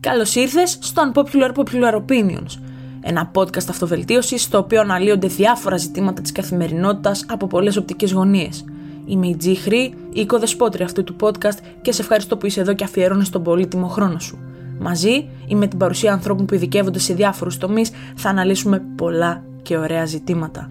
Καλώς 0.00 0.34
ήρθες 0.34 0.78
στο 0.80 1.02
Unpopular 1.12 1.52
Popular 1.54 1.94
Opinions, 1.94 2.58
ένα 3.00 3.30
podcast 3.34 3.68
αυτοβελτίωσης 3.68 4.42
στο 4.42 4.58
οποίο 4.58 4.80
αναλύονται 4.80 5.26
διάφορα 5.26 5.76
ζητήματα 5.76 6.22
της 6.22 6.32
καθημερινότητας 6.32 7.24
από 7.28 7.46
πολλές 7.46 7.76
οπτικές 7.76 8.12
γωνίες. 8.12 8.64
Είμαι 9.06 9.26
η 9.26 9.36
Τζι 9.36 9.54
Χρή, 9.54 9.94
η 10.12 10.20
οικοδεσπότρια 10.20 10.84
αυτού 10.84 11.04
του 11.04 11.16
podcast 11.20 11.58
και 11.82 11.92
σε 11.92 12.02
ευχαριστώ 12.02 12.36
που 12.36 12.46
είσαι 12.46 12.60
εδώ 12.60 12.72
και 12.72 12.84
αφιερώνεις 12.84 13.30
τον 13.30 13.42
πολύτιμο 13.42 13.86
χρόνο 13.86 14.18
σου. 14.18 14.38
Μαζί 14.78 15.28
ή 15.46 15.54
με 15.54 15.66
την 15.66 15.78
παρουσία 15.78 16.12
ανθρώπων 16.12 16.46
που 16.46 16.54
ειδικεύονται 16.54 16.98
σε 16.98 17.14
διάφορους 17.14 17.58
τομείς 17.58 17.90
θα 18.16 18.28
αναλύσουμε 18.28 18.82
πολλά 18.96 19.44
και 19.62 19.76
ωραία 19.76 20.04
ζητήματα. 20.04 20.70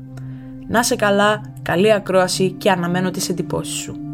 Να 0.67 0.83
σε 0.83 0.95
καλά, 0.95 1.41
καλή 1.61 1.93
ακρόαση 1.93 2.51
και 2.51 2.71
αναμένω 2.71 3.11
τις 3.11 3.29
εντυπώσεις 3.29 3.75
σου. 3.75 4.08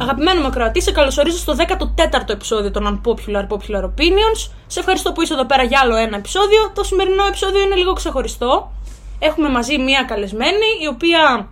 Αγαπημένο 0.00 0.40
μου 0.40 0.46
ακροατή, 0.46 0.82
σε 0.82 0.92
καλωσορίζω 0.92 1.38
στο 1.38 1.54
14ο 1.58 2.28
επεισόδιο 2.28 2.70
των 2.70 3.00
Unpopular 3.04 3.46
Popular 3.48 3.84
Opinions. 3.84 4.50
Σε 4.66 4.78
ευχαριστώ 4.78 5.12
που 5.12 5.22
είσαι 5.22 5.34
εδώ 5.34 5.46
πέρα 5.46 5.62
για 5.62 5.80
άλλο 5.82 5.96
ένα 5.96 6.16
επεισόδιο. 6.16 6.70
Το 6.74 6.84
σημερινό 6.84 7.26
επεισόδιο 7.26 7.62
είναι 7.62 7.74
λίγο 7.74 7.92
ξεχωριστό. 7.92 8.72
Έχουμε 9.18 9.48
μαζί 9.48 9.78
μία 9.78 10.02
καλεσμένη, 10.02 10.66
η 10.82 10.86
οποία 10.86 11.48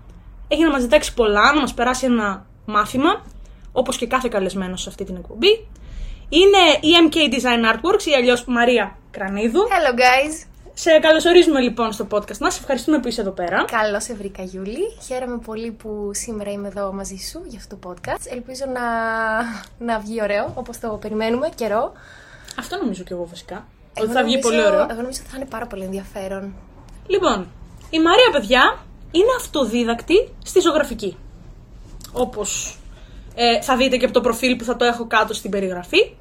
έχει 0.48 0.62
να 0.62 0.70
μας 0.70 0.82
διδάξει 0.82 1.14
πολλά, 1.14 1.52
να 1.54 1.60
μας 1.60 1.74
περάσει 1.74 2.06
ένα 2.06 2.46
μάθημα, 2.64 3.23
όπως 3.73 3.96
και 3.96 4.06
κάθε 4.06 4.28
καλεσμένος 4.28 4.82
σε 4.82 4.88
αυτή 4.88 5.04
την 5.04 5.16
εκπομπή. 5.16 5.68
Είναι 6.28 6.59
η 6.80 6.90
MK 7.09 7.16
Design 7.16 7.74
Artworks 7.74 8.04
ή 8.04 8.15
αλλιώς 8.15 8.45
Μαρία 8.45 8.96
Κρανίδου. 9.10 9.60
Hello 9.60 9.98
guys! 9.98 10.55
Σε 10.79 10.98
καλωσορίζουμε 10.98 11.61
λοιπόν 11.61 11.93
στο 11.93 12.07
podcast 12.11 12.39
μας. 12.39 12.59
Ευχαριστούμε 12.59 12.98
που 13.01 13.09
είσαι 13.09 13.21
εδώ 13.21 13.30
πέρα. 13.30 13.65
Καλώς 13.65 14.03
σε 14.03 14.15
βρήκα, 14.15 14.43
Γιούλη. 14.43 14.97
Χαίρομαι 15.07 15.39
πολύ 15.39 15.71
που 15.71 16.11
σήμερα 16.12 16.51
είμαι 16.51 16.69
εδώ 16.69 16.93
μαζί 16.93 17.16
σου 17.16 17.43
για 17.47 17.59
αυτό 17.59 17.77
το 17.77 17.91
podcast. 17.91 18.33
Ελπίζω 18.33 18.65
να, 18.73 18.83
να 19.93 19.99
βγει 19.99 20.23
ωραίο, 20.23 20.52
όπως 20.55 20.79
το 20.79 20.89
περιμένουμε 20.89 21.49
καιρό. 21.55 21.93
Αυτό 22.59 22.77
νομίζω 22.77 23.02
και 23.02 23.12
εγώ 23.15 23.27
βασικά. 23.27 23.66
ότι 24.01 24.12
θα 24.12 24.25
βγει 24.25 24.39
πολύ 24.39 24.65
ωραίο. 24.65 24.80
Εγώ 24.91 25.01
νομίζω 25.02 25.21
ότι 25.21 25.30
θα 25.30 25.37
είναι 25.37 25.46
πάρα 25.46 25.66
πολύ 25.66 25.85
ενδιαφέρον. 25.85 26.55
Λοιπόν, 27.07 27.46
η 27.90 28.01
Μαρία, 28.01 28.30
παιδιά, 28.33 28.79
είναι 29.11 29.33
αυτοδίδακτη 29.38 30.29
στη 30.45 30.61
ζωγραφική. 30.61 31.16
Όπως 32.13 32.79
ε, 33.35 33.63
θα 33.63 33.77
δείτε 33.77 33.96
και 33.96 34.05
από 34.05 34.15
το 34.15 34.21
προφίλ 34.21 34.57
που 34.57 34.65
θα 34.65 34.77
το 34.77 34.85
έχω 34.85 35.07
κάτω 35.07 35.35
στην 35.35 35.51
περιγραφή. 35.51 36.13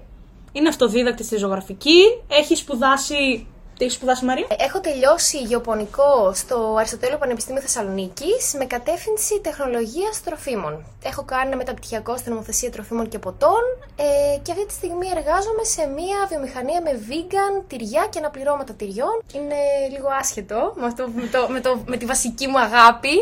Είναι 0.52 0.68
αυτοδίδακτη 0.68 1.24
στη 1.24 1.38
ζωγραφική. 1.38 2.02
Έχει 2.28 2.56
σπουδάσει 2.56 3.48
τι 3.78 3.86
έχει 3.86 3.94
σπουδάσει, 3.94 4.26
Μαρία. 4.26 4.48
Ε, 4.50 4.64
έχω 4.64 4.80
τελειώσει 4.80 5.38
γεωπονικό 5.38 6.34
στο 6.34 6.76
Αριστοτέλειο 6.78 7.18
Πανεπιστήμιο 7.18 7.62
Θεσσαλονίκης 7.62 8.54
με 8.58 8.66
κατεύθυνση 8.66 9.40
τεχνολογίας 9.42 10.24
τροφίμων. 10.24 10.84
Έχω 11.04 11.24
κάνει 11.24 11.48
ένα 11.48 11.56
μεταπτυχιακό 11.56 12.18
στην 12.18 12.32
νομοθεσία 12.32 12.72
τροφίμων 12.72 13.10
και 13.10 13.20
ποτών 13.20 13.64
ε, 13.96 14.38
και 14.42 14.52
αυτή 14.52 14.66
τη 14.66 14.74
στιγμή 14.74 15.08
εργάζομαι 15.08 15.64
σε 15.64 15.88
μια 15.88 16.18
βιομηχανία 16.30 16.82
με 16.82 16.92
vegan 17.10 17.64
τυριά 17.68 18.08
και 18.10 18.20
αναπληρώματα 18.20 18.74
τυριών. 18.74 19.24
Είναι 19.34 19.56
λίγο 19.92 20.08
άσχετο 20.20 20.74
με, 20.76 20.86
αυτό, 20.86 21.08
με, 21.16 21.28
το, 21.32 21.48
με, 21.50 21.60
το, 21.60 21.84
με 21.86 21.98
τη 21.98 22.06
βασική 22.06 22.48
μου 22.48 22.60
αγάπη 22.60 23.16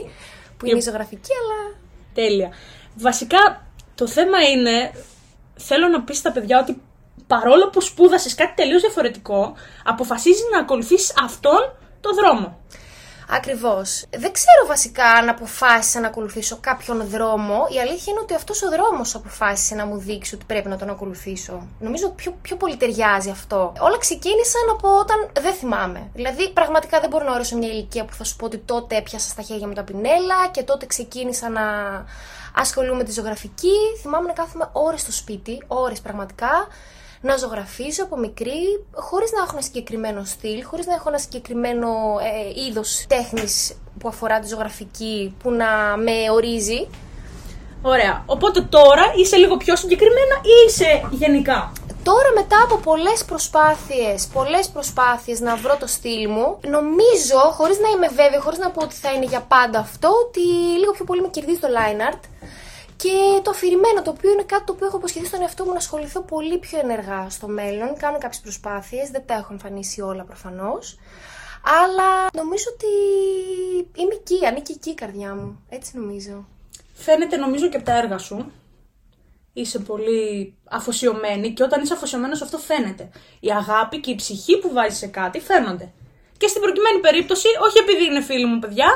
που 0.58 0.66
είναι 0.66 0.78
η 0.78 0.81
ζωγραφική, 0.81 1.31
αλλά. 1.42 1.76
Τέλεια. 2.14 2.50
Βασικά 2.96 3.66
το 3.96 4.08
θέμα 4.08 4.40
είναι. 4.42 4.92
Θέλω 5.58 5.88
να 5.88 6.02
πεις 6.02 6.18
στα 6.18 6.31
παιδιά 6.31 6.59
ότι 6.59 6.81
παρόλο 7.34 7.70
που 7.70 7.81
σπούδασες 7.81 8.36
κάτι 8.36 8.53
τελείως 8.56 8.81
διαφορετικό, 8.81 9.53
αποφασίζεις 9.84 10.44
να 10.52 10.59
ακολουθήσει 10.59 11.14
αυτόν 11.23 11.62
τον 12.02 12.16
δρόμο. 12.16 12.58
Ακριβώς. 13.30 14.06
Δεν 14.09 14.31
ξέρω 14.31 14.62
βασικά 14.67 15.06
αν 15.06 15.30
αποφάσισα 15.30 16.00
να 16.00 16.08
ακολουθήσω 16.08 16.58
κάποιον 16.62 17.08
δρόμο. 17.08 17.67
Η 17.75 17.80
αλήθεια 17.80 18.12
είναι 18.12 18.20
ότι 18.22 18.34
αυτός 18.34 18.64
ο 18.64 18.70
δρόμος 18.70 19.16
αποφάσισε 19.16 19.75
να 19.75 19.86
μου 19.86 19.98
δείξει 19.98 20.36
ότι 20.36 20.45
πρέπει 20.45 20.70
να 20.70 20.78
τον 20.78 20.90
ακολουθήσω. 20.90 21.67
Νομίζω 21.80 22.09
πιο, 22.09 22.38
πιο 22.42 22.56
πολύ 22.56 22.78
ταιριάζει 22.78 23.30
αυτό. 23.30 23.73
Όλα 23.80 23.97
ξεκίνησαν 23.97 24.62
από 24.72 24.97
όταν 25.00 25.30
δεν 25.42 25.53
θυμάμαι. 25.53 26.09
Δηλαδή, 26.14 26.52
πραγματικά 26.53 27.00
δεν 27.00 27.09
μπορώ 27.09 27.25
να 27.25 27.34
ορίσω 27.34 27.58
μια 27.58 27.68
ηλικία 27.68 28.06
που 28.06 28.14
θα 28.14 28.23
σου 28.23 28.36
πω 28.36 28.45
ότι 28.45 28.58
τότε 28.58 28.95
έπιασα 28.95 29.30
στα 29.30 29.42
χέρια 29.42 29.68
μου 29.68 29.74
τα 29.74 29.84
πινέλα 29.84 30.47
και 30.52 30.63
τότε 30.63 30.86
ξεκίνησα 30.86 31.50
να 31.50 31.62
ασχολούμαι 32.56 32.97
με 32.97 33.03
τη 33.03 33.12
ζωγραφική. 33.12 33.78
Θυμάμαι 34.02 34.28
να 34.28 34.34
κάθομαι 34.34 34.69
ώρες 34.72 35.02
στο 35.02 35.12
σπίτι, 35.12 35.63
ώρες 35.68 36.02
πραγματικά 36.02 36.68
να 37.23 37.38
ζωγραφίζω 37.38 38.03
από 38.03 38.17
μικρή, 38.17 38.85
χωρίς 38.94 39.31
να 39.31 39.41
έχω 39.41 39.50
ένα 39.51 39.61
συγκεκριμένο 39.61 40.23
στυλ, 40.23 40.63
χωρίς 40.63 40.85
να 40.85 40.94
έχω 40.94 41.09
ένα 41.09 41.17
συγκεκριμένο 41.17 41.88
ε, 42.22 42.61
είδος 42.67 43.06
τέχνης 43.07 43.75
που 44.00 44.07
αφορά 44.07 44.39
τη 44.39 44.47
ζωγραφική, 44.47 45.35
που 45.44 45.51
να 45.51 45.97
με 45.97 46.31
ορίζει. 46.31 46.88
Ωραία. 47.81 48.23
Οπότε 48.25 48.62
τώρα 48.62 49.03
είσαι 49.16 49.35
λίγο 49.35 49.57
πιο 49.57 49.75
συγκεκριμένα 49.75 50.35
ή 50.41 50.56
είσαι 50.67 51.07
γενικά; 51.12 51.72
Τώρα 52.03 52.29
μετά 52.35 52.63
από 52.63 52.78
πολλές 52.78 53.25
προσπάθειες, 53.25 54.28
πολλές 54.33 54.69
προσπάθειες 54.69 55.39
να 55.39 55.56
βρω 55.56 55.78
το 55.79 55.88
στυλ 55.88 56.29
μου, 56.29 56.59
νομίζω, 56.75 57.39
χωρίς 57.57 57.79
να 57.79 57.89
είμαι 57.89 58.07
βέβαιο, 58.07 58.41
χωρίς 58.41 58.59
να 58.59 58.69
πω 58.69 58.81
ότι 58.83 58.95
θα 58.95 59.12
είναι 59.12 59.25
για 59.25 59.41
πάντα 59.47 59.79
αυτό, 59.79 60.09
ότι 60.25 60.39
λίγο 60.79 60.91
πιο 60.91 61.06
πολύ 61.06 61.22
με 61.22 61.28
κερδίζει 61.28 61.59
το 61.59 61.67
line 61.78 62.01
art. 62.09 62.23
Και 62.96 63.42
το 63.44 63.50
αφηρημένο, 63.50 64.02
το 64.04 64.09
οποίο 64.09 64.31
είναι 64.31 64.44
κάτι 64.44 64.64
το 64.66 64.74
οποίο 64.74 64.88
έχω 64.88 64.98
αποσχεθεί 64.98 65.26
στον 65.26 65.42
εαυτό 65.42 65.64
μου 65.64 65.72
να 65.72 65.78
ασχοληθώ 65.78 66.22
πολύ 66.22 66.58
πιο 66.58 66.80
ενεργά 66.80 67.30
στο 67.30 67.48
μέλλον. 67.48 67.98
Κάνω 67.98 68.18
κάποιες 68.18 68.42
προσπάθειες, 68.42 69.09
δεν 69.09 69.24
τα 69.26 69.34
έχω 69.34 69.48
εμφανίσει 69.52 70.02
όλα 70.02 70.24
προφανώς. 70.24 70.98
Αλλά 71.64 72.30
νομίζω 72.34 72.66
ότι 72.74 72.88
είμαι 74.02 74.14
εκεί, 74.14 74.46
ανήκει 74.46 74.72
εκεί 74.72 74.90
η 74.90 74.94
καρδιά 74.94 75.36
μου. 75.36 75.64
Έτσι 75.70 75.98
νομίζω. 75.98 76.48
Φαίνεται 76.94 77.38
νομίζω 77.38 77.70
και 77.70 77.76
από 77.76 77.86
τα 77.86 77.98
έργα 77.98 78.18
σου. 78.18 78.52
Είσαι 79.54 79.80
πολύ 79.80 80.54
αφοσιωμένη 80.64 81.54
και 81.54 81.64
όταν 81.64 81.81
είσαι 81.81 81.94
αφοσιωμένος 81.94 82.42
αυτό 82.42 82.58
φαίνεται. 82.58 83.10
Η 83.40 83.52
αγάπη 83.52 84.00
και 84.00 84.12
η 84.12 84.16
ψυχή 84.16 84.60
που 84.60 84.74
βάζεις 84.74 84.98
σε 84.98 85.08
κάτι 85.08 85.40
φαίνονται. 85.40 85.92
Και 86.38 86.48
στην 86.48 86.62
προκειμένη 86.62 87.00
περίπτωση, 87.00 87.48
όχι 87.62 87.78
επειδή 87.78 88.06
είναι 88.06 88.22
φίλη 88.22 88.46
μου 88.46 88.60
παιδιά, 88.60 88.88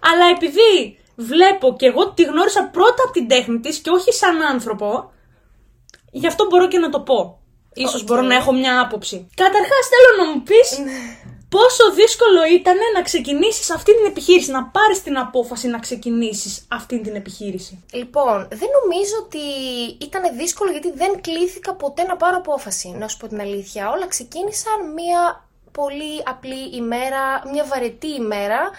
αλλά 0.00 0.24
επειδή 0.36 0.98
βλέπω 1.18 1.76
και 1.78 1.86
εγώ 1.86 2.10
τη 2.12 2.22
γνώρισα 2.22 2.68
πρώτα 2.72 3.02
από 3.04 3.12
την 3.12 3.28
τέχνη 3.28 3.58
της 3.60 3.78
και 3.78 3.90
όχι 3.90 4.12
σαν 4.12 4.42
άνθρωπο, 4.42 5.10
γι' 6.12 6.26
αυτό 6.26 6.46
μπορώ 6.46 6.68
και 6.68 6.78
να 6.78 6.90
το 6.90 7.00
πω. 7.00 7.38
Ίσως 7.74 8.04
μπορώ 8.04 8.22
να 8.22 8.34
έχω 8.34 8.52
μια 8.52 8.80
άποψη. 8.80 9.28
Καταρχάς 9.34 9.84
θέλω 9.92 10.10
να 10.18 10.32
μου 10.32 10.42
πεις 10.42 10.78
ναι. 10.78 10.92
πόσο 11.48 11.92
δύσκολο 11.94 12.40
ήταν 12.52 12.76
να 12.94 13.02
ξεκινήσεις 13.02 13.70
αυτή 13.70 13.96
την 13.96 14.06
επιχείρηση, 14.06 14.50
να 14.50 14.64
πάρεις 14.64 15.02
την 15.02 15.18
απόφαση 15.18 15.68
να 15.68 15.78
ξεκινήσεις 15.78 16.66
αυτή 16.68 17.00
την 17.00 17.14
επιχείρηση. 17.14 17.84
Λοιπόν, 17.92 18.48
δεν 18.50 18.68
νομίζω 18.82 19.14
ότι 19.24 19.44
ήταν 20.06 20.22
δύσκολο 20.36 20.70
γιατί 20.70 20.92
δεν 20.92 21.20
κλήθηκα 21.20 21.74
ποτέ 21.74 22.02
να 22.02 22.16
πάρω 22.16 22.36
απόφαση, 22.36 22.88
να 22.88 23.08
σου 23.08 23.16
πω 23.16 23.28
την 23.28 23.40
αλήθεια. 23.40 23.90
Όλα 23.90 24.06
ξεκίνησαν 24.06 24.92
μια 24.94 25.48
πολύ 25.72 26.22
απλή 26.24 26.76
ημέρα, 26.76 27.42
μια 27.52 27.64
βαρετή 27.64 28.08
ημέρα, 28.08 28.70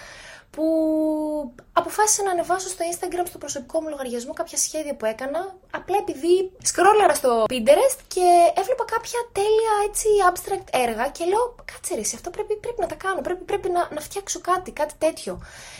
που 0.60 1.54
αποφάσισα 1.72 2.22
να 2.22 2.30
ανεβάσω 2.30 2.68
στο 2.68 2.82
Instagram 2.90 3.26
στο 3.30 3.38
προσωπικό 3.38 3.76
μου 3.80 3.88
λογαριασμό 3.88 4.32
κάποια 4.40 4.58
σχέδια 4.66 4.94
που 4.96 5.04
έκανα, 5.14 5.40
απλά 5.78 5.96
επειδή 6.04 6.34
σκρόλαρα 6.70 7.14
στο 7.20 7.30
Pinterest 7.52 8.00
και 8.14 8.26
έβλεπα 8.60 8.84
κάποια 8.94 9.20
τέλεια 9.38 9.72
έτσι 9.88 10.08
abstract 10.30 10.68
έργα 10.84 11.04
και 11.16 11.24
λέω 11.30 11.44
κάτσε 11.70 11.94
ρε, 11.94 12.04
αυτό 12.18 12.28
πρέπει, 12.36 12.54
πρέπει 12.64 12.80
να 12.84 12.88
τα 12.92 12.96
κάνω, 13.04 13.20
πρέπει, 13.26 13.44
πρέπει 13.50 13.68
να, 13.76 13.82
να 13.96 14.00
φτιάξω 14.06 14.40
κάτι, 14.50 14.70
κάτι 14.80 14.94
τέτοιο. 15.04 15.32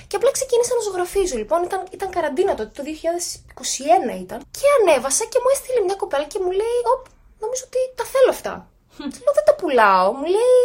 Και 0.09 0.17
απλά 0.17 0.31
ξεκίνησα 0.31 0.73
να 0.79 0.83
ζωγραφίζω, 0.87 1.37
λοιπόν, 1.43 1.61
ήταν, 1.69 1.81
ήταν 1.97 2.09
καραντίνα 2.17 2.55
τότε, 2.55 2.73
το 2.79 2.83
2021 4.17 4.21
ήταν, 4.27 4.39
και 4.59 4.67
ανέβασα 4.79 5.25
και 5.33 5.39
μου 5.43 5.51
έστειλε 5.55 5.81
μια 5.87 5.97
κοπέλα 6.03 6.27
και 6.33 6.39
μου 6.45 6.51
λέει, 6.61 6.79
οπ, 6.93 7.03
νομίζω 7.43 7.63
ότι 7.69 7.81
τα 7.99 8.05
θέλω 8.13 8.31
αυτά. 8.37 8.55
λέω 9.25 9.33
δεν 9.39 9.47
τα 9.49 9.55
πουλάω, 9.61 10.09
μου 10.19 10.27
λέει 10.37 10.61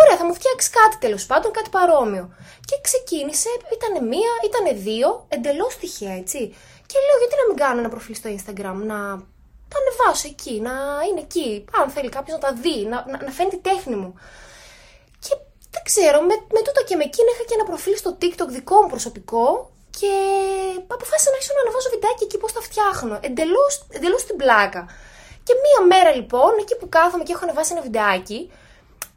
Ωραία, 0.00 0.16
θα 0.20 0.24
μου 0.26 0.34
φτιάξεις 0.38 0.70
κάτι 0.78 0.96
τέλος 1.04 1.26
πάντων, 1.26 1.50
κάτι 1.52 1.70
παρόμοιο. 1.76 2.24
Και 2.68 2.76
ξεκίνησε, 2.86 3.50
ήταν 3.76 3.92
μία, 4.12 4.32
ήταν 4.48 4.64
δύο, 4.86 5.08
εντελώς 5.28 5.72
τυχαία, 5.80 6.14
έτσι. 6.22 6.40
Και 6.88 6.96
λέω, 7.04 7.16
γιατί 7.22 7.34
να 7.40 7.46
μην 7.48 7.56
κάνω 7.62 7.78
ένα 7.82 7.88
προφίλ 7.94 8.14
στο 8.20 8.28
Instagram, 8.36 8.78
να 8.92 8.98
τα 9.70 9.76
ανεβάσω 9.82 10.26
εκεί, 10.34 10.54
να 10.66 10.74
είναι 11.08 11.22
εκεί. 11.28 11.50
Αν 11.80 11.90
θέλει 11.94 12.10
κάποιος 12.16 12.34
να 12.38 12.42
τα 12.46 12.52
δει, 12.62 12.78
να, 12.92 12.98
να, 13.10 13.16
να 13.26 13.30
φαίνει 13.36 13.50
τη 13.50 13.60
τέχνη 13.68 13.96
μου. 14.02 14.10
Και 15.24 15.34
δεν 15.74 15.82
ξέρω, 15.90 16.18
με, 16.28 16.34
με 16.54 16.60
τούτο 16.66 16.80
και 16.88 16.96
με 17.00 17.04
εκείνα 17.10 17.30
είχα 17.32 17.44
και 17.48 17.56
ένα 17.58 17.66
προφίλ 17.70 17.96
στο 18.02 18.10
TikTok 18.20 18.48
δικό 18.58 18.76
μου 18.82 18.88
προσωπικό 18.94 19.70
και 19.98 20.12
αποφάσισα 20.96 21.28
να 21.30 21.36
αρχίσω 21.36 21.54
να 21.56 21.62
ανεβάζω 21.64 21.88
βιντεάκι 21.94 22.24
εκεί 22.28 22.38
πώς 22.42 22.52
τα 22.56 22.62
φτιάχνω. 22.68 23.14
Εντελώς 23.96 24.22
στην 24.24 24.36
πλάκα. 24.42 24.82
Και 25.46 25.54
μία 25.64 25.80
μέρα 25.92 26.10
λοιπόν, 26.18 26.50
εκεί 26.62 26.74
που 26.76 26.88
κάθομαι 26.88 27.24
και 27.24 27.32
έχω 27.34 27.44
ανεβάσει 27.46 27.70
ένα 27.74 27.82
βιντεάκι, 27.86 28.40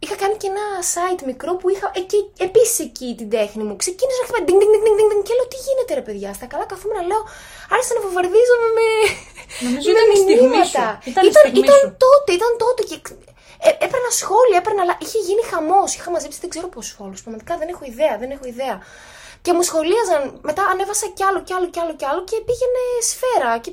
Είχα 0.04 0.16
κάνει 0.22 0.36
και 0.42 0.50
ένα 0.54 0.66
site 0.94 1.22
μικρό 1.30 1.52
που 1.60 1.68
είχα 1.74 1.88
εκεί, 2.02 2.20
επίσης 2.48 2.80
εκεί 2.88 3.08
την 3.20 3.30
τέχνη 3.36 3.64
μου. 3.68 3.76
Ξεκίνησα 3.84 4.20
να 4.22 4.26
χτυπάει 4.28 4.44
ding, 4.48 4.60
ding, 4.62 4.74
ding, 4.86 4.96
ding, 5.00 5.10
ding, 5.12 5.24
και 5.28 5.34
λέω 5.38 5.48
τι 5.54 5.60
γίνεται 5.66 5.92
ρε 6.00 6.04
παιδιά. 6.08 6.30
Στα 6.38 6.46
καλά 6.52 6.66
καθόμουν 6.72 6.96
να 7.00 7.06
λέω, 7.10 7.24
άρχισα 7.74 7.94
να 7.98 8.02
βομβαρδίζομαι 8.06 8.70
με. 8.78 8.88
Νομίζω 9.66 9.88
ήταν 9.94 10.08
η 10.16 10.18
στιγμή 10.26 10.62
σου. 10.72 10.84
Ήταν, 11.12 11.24
ήταν, 11.32 11.44
ήταν 11.64 11.80
τότε, 12.06 12.30
ήταν 12.40 12.52
τότε. 12.64 12.82
Και... 12.90 12.98
Ε, 13.68 13.70
έπαιρνα 13.86 14.12
σχόλια, 14.22 14.58
έπαιρνα. 14.62 14.84
Είχε 15.06 15.20
γίνει 15.28 15.44
χαμός. 15.52 15.90
Είχα 15.96 16.10
μαζέψει 16.14 16.40
δεν 16.44 16.50
ξέρω 16.54 16.68
πόσους 16.74 16.94
φόλου. 16.98 17.16
Πραγματικά 17.24 17.54
δεν 17.62 17.68
έχω 17.74 17.84
ιδέα, 17.92 18.14
δεν 18.22 18.30
έχω 18.36 18.46
ιδέα. 18.54 18.76
Και 19.44 19.52
μου 19.56 19.64
σχολίαζαν. 19.70 20.22
Μετά 20.50 20.64
ανέβασα 20.72 21.08
κι 21.16 21.24
άλλο, 21.28 21.40
κι 21.48 21.54
άλλο, 21.58 21.68
κι 21.74 21.80
άλλο, 21.84 21.94
κι 22.00 22.08
άλλο 22.10 22.22
και 22.30 22.38
πήγαινε 22.48 22.84
σφαίρα. 23.10 23.52
Και 23.64 23.72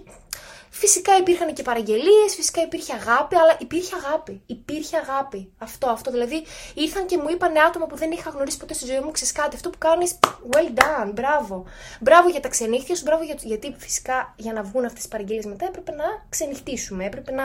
Φυσικά 0.80 1.16
υπήρχαν 1.16 1.52
και 1.54 1.62
παραγγελίες, 1.62 2.34
φυσικά 2.36 2.62
υπήρχε 2.62 2.92
αγάπη, 2.92 3.36
αλλά 3.36 3.56
υπήρχε 3.60 3.94
αγάπη. 4.04 4.42
Υπήρχε 4.46 4.96
αγάπη. 4.96 5.52
Αυτό, 5.58 5.88
αυτό. 5.88 6.10
Δηλαδή 6.10 6.44
ήρθαν 6.74 7.06
και 7.06 7.16
μου 7.18 7.28
είπαν 7.30 7.58
άτομα 7.68 7.86
που 7.86 7.96
δεν 7.96 8.10
είχα 8.10 8.30
γνωρίσει 8.30 8.56
ποτέ 8.58 8.74
στη 8.74 8.86
ζωή 8.86 9.00
μου, 9.00 9.10
ξέρεις 9.10 9.32
κάτι. 9.32 9.56
Αυτό 9.56 9.70
που 9.70 9.78
κάνεις, 9.78 10.18
well 10.52 10.78
done, 10.80 11.10
μπράβο. 11.14 11.64
Μπράβο 12.00 12.28
για 12.28 12.40
τα 12.40 12.48
ξενύχτια 12.48 12.94
σου, 12.96 13.02
μπράβο 13.04 13.22
για... 13.24 13.36
γιατί 13.42 13.74
φυσικά 13.78 14.34
για 14.36 14.52
να 14.52 14.62
βγουν 14.62 14.84
αυτές 14.84 15.00
τις 15.00 15.08
παραγγελίες 15.10 15.44
μετά 15.44 15.66
έπρεπε 15.66 15.92
να 15.92 16.04
ξενυχτήσουμε, 16.28 17.04
έπρεπε 17.04 17.32
να 17.32 17.44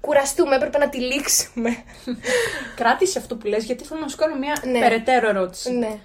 κουραστούμε, 0.00 0.56
έπρεπε 0.56 0.78
να 0.78 0.88
τυλίξουμε. 0.88 1.70
Κράτησε 2.76 3.18
αυτό 3.18 3.36
που 3.36 3.46
λες, 3.46 3.64
γιατί 3.64 3.84
θέλω 3.84 4.00
να 4.00 4.08
σου 4.08 4.16
κάνω 4.16 4.36
μια 4.36 4.60
Ναι. 4.64 4.78
περαιτέρω 4.80 5.28
ερώτηση. 5.28 5.72
ναι. 5.72 5.98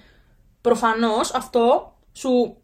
Προφανώς 0.61 1.33
αυτό 1.33 1.93
σου 2.13 2.57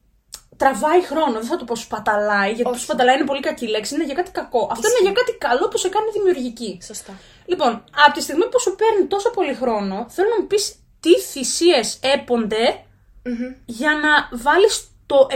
τραβάει 0.57 1.04
χρόνο. 1.06 1.31
Δεν 1.31 1.44
θα 1.44 1.57
το 1.57 1.66
πω 1.66 1.75
σπαταλάει, 1.75 2.48
γιατί 2.48 2.63
το 2.63 2.69
Όχι. 2.69 2.80
σπαταλάει 2.84 3.16
είναι 3.16 3.25
πολύ 3.25 3.40
κακή 3.40 3.68
λέξη. 3.68 3.96
Είναι 3.96 4.04
για 4.06 4.13
κάτι 4.16 4.31
κακό. 4.31 4.68
Αυτό 4.72 4.88
είναι 4.90 5.00
για 5.02 5.12
κάτι 5.12 5.31
καλό 5.38 5.68
που 5.68 5.78
σε 5.78 5.90
κάνει 5.90 6.06
δημιουργική. 6.13 6.80
Σωστά. 6.86 7.13
Λοιπόν, 7.46 7.84
από 8.06 8.13
τη 8.13 8.22
στιγμή 8.22 8.48
που 8.50 8.60
σου 8.60 8.75
παίρνει 8.75 9.06
τόσο 9.07 9.30
πολύ 9.30 9.54
χρόνο, 9.54 10.06
θέλω 10.10 10.30
να 10.30 10.42
μου 10.42 10.48
πεις 10.48 10.75
τι 11.00 11.19
θυσίες 11.19 12.00
έπονται 12.02 12.84
για 13.66 13.92
να 13.92 14.38
βάλεις 14.38 14.88
το 15.06 15.28
100% 15.30 15.36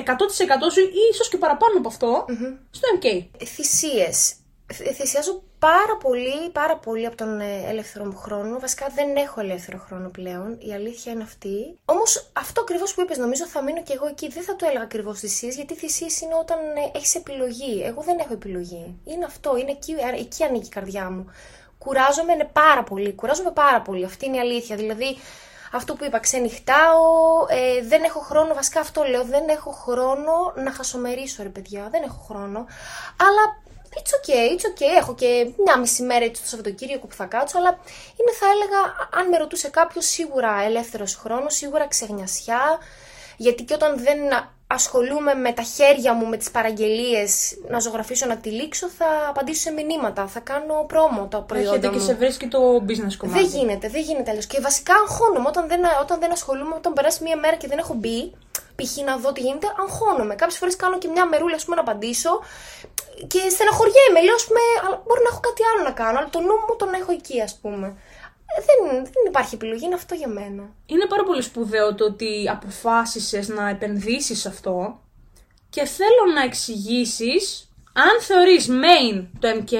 σου 0.71 0.79
ή 0.79 1.01
ίσως 1.11 1.29
και 1.29 1.37
παραπάνω 1.37 1.77
από 1.77 1.87
αυτό 1.87 2.25
στο 2.71 2.87
MK. 2.97 3.25
Θυσίες. 3.45 4.33
Θ- 4.73 4.93
Θυσιάζω 4.93 5.43
πάρα 5.59 5.97
πολύ, 5.99 6.49
πάρα 6.51 6.77
πολύ 6.77 7.05
από 7.05 7.15
τον 7.15 7.39
ε, 7.39 7.63
ελεύθερο 7.67 8.05
μου 8.05 8.15
χρόνο. 8.15 8.59
Βασικά 8.59 8.87
δεν 8.95 9.15
έχω 9.15 9.39
ελεύθερο 9.39 9.77
χρόνο 9.77 10.09
πλέον. 10.09 10.57
Η 10.59 10.73
αλήθεια 10.73 11.11
είναι 11.11 11.23
αυτή. 11.23 11.79
Όμως 11.85 12.29
αυτό 12.33 12.61
ακριβώς 12.61 12.93
που 12.93 13.01
είπες, 13.01 13.17
νομίζω 13.17 13.47
θα 13.47 13.63
μείνω 13.63 13.83
και 13.83 13.93
εγώ 13.93 14.07
εκεί. 14.07 14.27
Δεν 14.27 14.43
θα 14.43 14.55
το 14.55 14.65
έλεγα 14.65 14.83
ακριβώς 14.83 15.19
θυσίες, 15.19 15.55
γιατί 15.55 15.75
θυσίες 15.75 16.21
είναι 16.21 16.35
όταν 16.35 16.59
ε, 16.59 16.97
έχεις 16.97 17.15
επιλογή. 17.15 17.83
Εγώ 17.85 18.01
δεν 18.01 18.19
έχω 18.19 18.33
επιλογή. 18.33 18.99
Είναι 19.03 19.25
αυτό, 19.25 19.57
είναι 19.57 19.71
εκεί, 19.71 19.91
ε, 19.91 20.19
εκεί 20.19 20.43
ανήκει 20.43 20.65
η 20.65 20.69
καρδιά 20.69 21.09
μου. 21.09 21.31
Κουράζομαι 21.77 22.33
είναι 22.33 22.49
πάρα 22.53 22.83
πολύ. 22.83 23.13
Κουράζομαι 23.13 23.51
πάρα 23.51 23.81
πολύ. 23.81 24.05
Αυτή 24.05 24.25
είναι 24.25 24.37
η 24.37 24.39
αλήθεια. 24.39 24.75
Δηλαδή, 24.75 25.17
αυτό 25.71 25.95
που 25.95 26.05
είπα, 26.05 26.19
ξενυχτάω, 26.19 27.01
ε, 27.47 27.83
δεν 27.87 28.03
έχω 28.03 28.19
χρόνο, 28.19 28.53
βασικά 28.53 28.79
αυτό 28.79 29.03
λέω, 29.03 29.23
δεν 29.23 29.49
έχω 29.49 29.71
χρόνο 29.71 30.53
να 30.55 30.71
χασομερίσω 30.71 31.43
ρε 31.43 31.49
παιδιά, 31.49 31.87
δεν 31.91 32.03
έχω 32.03 32.23
χρόνο. 32.27 32.65
Αλλά 33.17 33.67
it's 33.97 34.13
okay, 34.19 34.55
it's 34.55 34.65
okay, 34.71 34.97
έχω 35.01 35.15
και 35.15 35.49
μια 35.63 35.77
μισή 35.77 36.03
μέρα 36.03 36.25
έτσι 36.25 36.41
το 36.41 36.47
Σαββατοκύριακο 36.47 37.07
που 37.07 37.15
θα 37.15 37.25
κάτσω, 37.25 37.57
αλλά 37.57 37.79
είναι 38.19 38.31
θα 38.39 38.45
έλεγα, 38.53 38.79
αν 39.21 39.29
με 39.29 39.37
ρωτούσε 39.37 39.69
κάποιος 39.69 40.05
σίγουρα 40.05 40.61
ελεύθερος 40.65 41.15
χρόνος, 41.15 41.55
σίγουρα 41.55 41.87
ξεγνιασιά, 41.87 42.61
γιατί 43.37 43.63
και 43.63 43.73
όταν 43.73 43.97
δεν 43.97 44.19
ασχολούμαι 44.67 45.33
με 45.33 45.51
τα 45.51 45.61
χέρια 45.61 46.13
μου, 46.13 46.25
με 46.27 46.37
τις 46.37 46.51
παραγγελίες, 46.51 47.57
να 47.69 47.79
ζωγραφίσω, 47.79 48.25
να 48.25 48.37
τυλίξω, 48.37 48.87
θα 48.87 49.05
απαντήσω 49.29 49.61
σε 49.61 49.71
μηνύματα, 49.71 50.27
θα 50.27 50.39
κάνω 50.39 50.85
πρόμο 50.87 51.27
τα 51.27 51.41
προϊόντα 51.41 51.69
Έρχεται 51.69 51.87
μου. 51.87 51.97
και 51.97 52.03
σε 52.03 52.13
βρίσκει 52.13 52.47
το 52.47 52.59
business 52.87 53.15
κομμάτι. 53.17 53.39
Δεν 53.39 53.45
γίνεται, 53.45 53.89
δεν 53.89 54.01
γίνεται 54.01 54.29
αλλιώς. 54.29 54.45
Και 54.45 54.59
βασικά 54.61 54.93
αγχώνομαι. 54.93 55.47
Όταν 55.47 55.67
δεν, 55.67 55.81
όταν 56.01 56.19
δεν 56.19 56.31
ασχολούμαι, 56.31 56.75
όταν 56.75 56.93
περάσει 56.93 57.23
μία 57.23 57.37
μέρα 57.37 57.55
και 57.55 57.67
δεν 57.67 57.77
έχω 57.77 57.93
μπει, 57.93 58.33
π.χ. 58.79 58.93
να 59.09 59.17
δω 59.17 59.31
τι 59.31 59.41
γίνεται, 59.41 59.67
αγχώνομαι. 59.83 60.35
Κάποιες 60.35 60.57
φορές 60.59 60.75
κάνω 60.75 60.97
και 60.97 61.07
μια 61.07 61.25
μερούλα, 61.25 61.55
ας 61.55 61.63
πούμε, 61.63 61.75
να 61.75 61.81
απαντήσω 61.81 62.31
και 63.27 63.41
στεναχωριέμαι. 63.55 64.19
Λέω, 64.25 64.35
ας 64.41 64.45
πούμε, 64.47 64.59
«Αλλά 64.85 65.03
μπορεί 65.05 65.21
να 65.23 65.29
έχω 65.31 65.39
κάτι 65.39 65.61
άλλο 65.69 65.83
να 65.83 65.93
κάνω, 66.01 66.17
αλλά 66.19 66.29
το 66.29 66.39
νου 66.39 66.55
μου 66.67 66.75
τον 66.81 66.93
έχω 66.93 67.11
εκεί, 67.11 67.41
ας 67.41 67.53
πούμε. 67.61 67.87
Ε, 68.51 68.61
Δεν, 68.67 69.03
δεν 69.03 69.23
υπάρχει 69.27 69.55
επιλογή, 69.55 69.85
είναι 69.85 69.95
αυτό 69.95 70.13
για 70.15 70.27
μένα. 70.27 70.63
Είναι 70.85 71.05
πάρα 71.05 71.23
πολύ 71.23 71.41
σπουδαίο 71.41 71.95
το 71.95 72.05
ότι 72.05 72.49
αποφάσισες 72.49 73.47
να 73.47 73.69
επενδύσεις 73.69 74.39
σε 74.39 74.47
αυτό 74.47 74.99
και 75.69 75.85
θέλω 75.85 76.33
να 76.35 76.43
εξηγήσεις 76.43 77.71
αν 77.93 78.21
θεωρείς 78.21 78.69
main 78.69 79.27
το 79.39 79.47
MK 79.47 79.71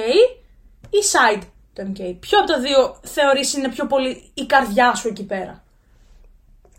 ή 0.90 1.00
side 1.12 1.42
το 1.72 1.82
MK. 1.90 2.16
Ποιο 2.20 2.38
από 2.38 2.46
τα 2.52 2.58
δύο 2.60 3.00
θεωρείς 3.02 3.52
είναι 3.54 3.68
πιο 3.68 3.86
πολύ 3.86 4.30
η 4.34 4.46
καρδιά 4.46 4.94
σου 4.94 5.08
εκεί 5.08 5.24
πέρα; 5.24 5.64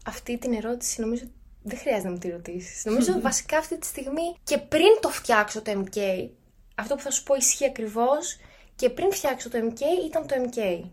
Αυτή 0.06 0.38
την 0.38 0.54
ερώτηση 0.54 1.02
νομίζω 1.02 1.24
δεν 1.64 1.78
χρειάζεται 1.78 2.08
να 2.08 2.14
μου 2.14 2.20
τη 2.20 2.30
ρωτήσεις. 2.30 2.86
Νομίζω 2.86 3.22
βασικά 3.22 3.58
αυτή 3.58 3.78
τη 3.78 3.86
στιγμή 3.86 4.36
και 4.44 4.58
πριν 4.58 5.00
το 5.00 5.10
φτιάξω 5.10 5.62
το 5.62 5.72
MK, 5.72 6.30
αυτό 6.76 6.96
που 6.96 7.02
θα 7.02 7.12
σου 7.12 7.24
πω 7.24 7.36
ισχύει 7.36 7.66
ακριβώς 7.66 8.38
και 8.76 8.90
πριν 8.90 9.12
φτιάξω 9.12 9.50
το 9.50 9.58
MK 9.58 10.06
ήταν 10.06 10.28
το 10.28 10.36
MK. 10.46 10.84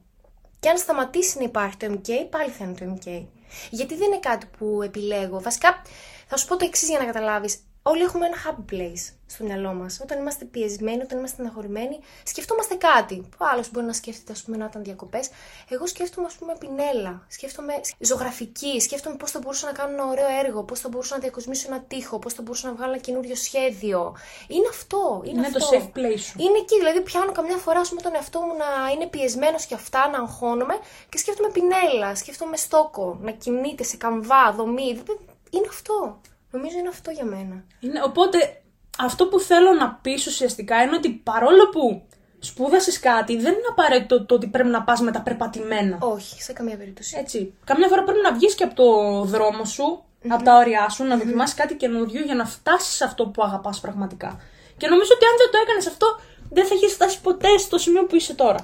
Και 0.61 0.69
αν 0.69 0.79
σταματήσει 0.79 1.39
να 1.39 1.45
υπάρχει 1.45 1.77
το 1.77 1.87
MK, 1.87 2.11
πάλι 2.31 2.51
θα 2.51 2.65
είναι 2.65 2.75
το 2.75 2.97
MK. 2.97 3.27
Γιατί 3.71 3.95
δεν 3.95 4.07
είναι 4.07 4.19
κάτι 4.21 4.47
που 4.59 4.83
επιλέγω. 4.83 5.41
Βασικά, 5.41 5.83
θα 6.27 6.37
σου 6.37 6.47
πω 6.47 6.57
το 6.57 6.65
εξής 6.65 6.89
για 6.89 6.99
να 6.99 7.05
καταλάβεις. 7.05 7.59
Όλοι 7.91 8.03
έχουμε 8.03 8.27
ένα 8.27 8.37
happy 8.45 8.73
place 8.73 9.13
στο 9.27 9.45
μυαλό 9.45 9.73
μας. 9.73 10.01
Όταν 10.03 10.19
είμαστε 10.19 10.45
πιεσμένοι, 10.45 11.03
όταν 11.03 11.19
είμαστε 11.19 11.37
στεναχωρημένοι, 11.37 11.99
σκεφτόμαστε 12.25 12.75
κάτι. 12.75 13.29
Ο 13.39 13.45
άλλος 13.53 13.71
μπορεί 13.71 13.87
να 13.87 13.93
σκέφτεται, 13.93 14.33
ας 14.33 14.43
πούμε, 14.43 14.57
να 14.57 14.65
ήταν 14.65 14.83
διακοπές. 14.83 15.29
Εγώ 15.69 15.87
σκέφτομαι, 15.87 16.27
ας 16.27 16.35
πούμε, 16.35 16.57
πινέλα. 16.59 17.25
Σκέφτομαι 17.29 17.73
ζωγραφική. 17.99 18.81
Σκέφτομαι 18.81 19.17
πώς 19.17 19.31
θα 19.31 19.39
μπορούσα 19.39 19.67
να 19.67 19.73
κάνω 19.73 19.93
ένα 19.93 20.05
ωραίο 20.05 20.27
έργο. 20.45 20.63
Πώς 20.63 20.81
θα 20.81 20.89
μπορούσα 20.89 21.15
να 21.15 21.21
διακοσμήσω 21.21 21.67
ένα 21.71 21.81
τείχο. 21.81 22.19
Πώς 22.19 22.35
θα 22.35 22.43
μπορούσα 22.43 22.67
να 22.69 22.75
βγάλω 22.75 22.93
ένα 22.93 23.01
καινούριο 23.01 23.35
σχέδιο. 23.35 24.17
Είναι 24.49 24.69
αυτό. 24.71 25.23
Είναι, 25.25 25.39
Είναι 25.39 25.47
αυτό. 25.47 25.59
το 25.59 25.67
safe 25.73 25.99
place 25.99 26.19
σου. 26.19 26.35
Είναι 26.39 26.59
εκεί. 26.59 26.77
Δηλαδή, 26.79 27.01
πιάνω 27.01 27.33
καμιά 27.33 27.57
φορά 27.57 27.81
ας 27.81 27.89
πούμε, 27.89 28.01
τον 28.01 28.15
εαυτό 28.15 28.41
μου 28.41 28.55
να 28.57 28.91
είναι 28.93 29.07
πιεσμένος 29.07 29.67
και 29.67 29.75
αυτά, 29.75 30.09
να 30.09 30.19
αγχώνομαι 30.19 30.75
και 31.09 31.19
σκέφτομαι 31.19 31.51
πινέλα. 31.51 32.15
Σκέφτομαι 32.15 32.57
στόκο. 32.57 33.19
Να 33.21 33.31
κινείται 33.31 33.83
σε 33.83 33.97
καμβά, 33.97 34.53
δομή. 34.57 35.03
Είναι 35.51 35.67
αυτό. 35.69 36.21
Νομίζω 36.51 36.79
είναι 36.79 36.89
αυτό 36.89 37.11
για 37.11 37.25
μένα. 37.25 37.65
Είναι, 37.81 38.03
οπότε 38.05 38.63
αυτό 38.99 39.27
που 39.27 39.41
θέλω 39.41 39.73
να 39.73 39.99
πεις 40.03 40.27
ουσιαστικά 40.27 40.83
είναι 40.83 40.97
ότι 40.97 41.11
παρόλο 41.11 41.69
που 41.69 42.03
σπούδασες 42.39 43.01
κάτι 43.01 43.37
δεν 43.37 43.53
είναι 43.53 43.69
απαραίτητο 43.71 44.25
το 44.25 44.35
ότι 44.35 44.47
πρέπει 44.47 44.69
να 44.69 44.83
πας 44.83 45.01
με 45.01 45.11
τα 45.11 45.21
περπατημένα. 45.21 45.99
Όχι, 46.01 46.43
σε 46.43 46.53
καμία 46.53 46.77
περίπτωση. 46.77 47.17
Έτσι. 47.19 47.55
Καμιά 47.65 47.89
φορά 47.89 48.03
πρέπει 48.03 48.21
να 48.23 48.33
βγεις 48.33 48.55
και 48.55 48.65
από 48.65 48.75
το 48.75 49.23
δρόμο 49.25 49.65
σου, 49.65 50.05
από 50.29 50.43
τα 50.43 50.57
όρια 50.57 50.89
σου, 50.89 51.05
να 51.05 51.17
δοκιμάσεις 51.17 51.55
κάτι 51.55 51.75
καινούριο 51.75 52.23
για 52.23 52.35
να 52.35 52.47
φτάσεις 52.47 52.95
σε 52.95 53.05
αυτό 53.05 53.27
που 53.27 53.43
αγαπάς 53.43 53.81
πραγματικά. 53.81 54.41
Και 54.77 54.89
νομίζω 54.89 55.11
ότι 55.15 55.25
αν 55.25 55.35
δεν 55.37 55.51
το 55.51 55.59
έκανες 55.63 55.87
αυτό, 55.87 56.21
δεν 56.51 56.67
θα 56.67 56.75
έχεις 56.75 56.93
φτάσει 56.93 57.21
ποτέ 57.21 57.59
στο 57.59 57.79
σημείο 57.79 58.05
που 58.07 58.17
είσαι 58.17 58.35
τώρα. 58.35 58.59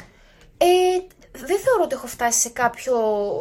Ε, 0.59 0.67
δεν 1.37 1.59
θεωρώ 1.59 1.83
ότι 1.83 1.95
έχω 1.95 2.07
φτάσει 2.07 2.41
σε 2.41 2.49
κάποιο 2.49 2.97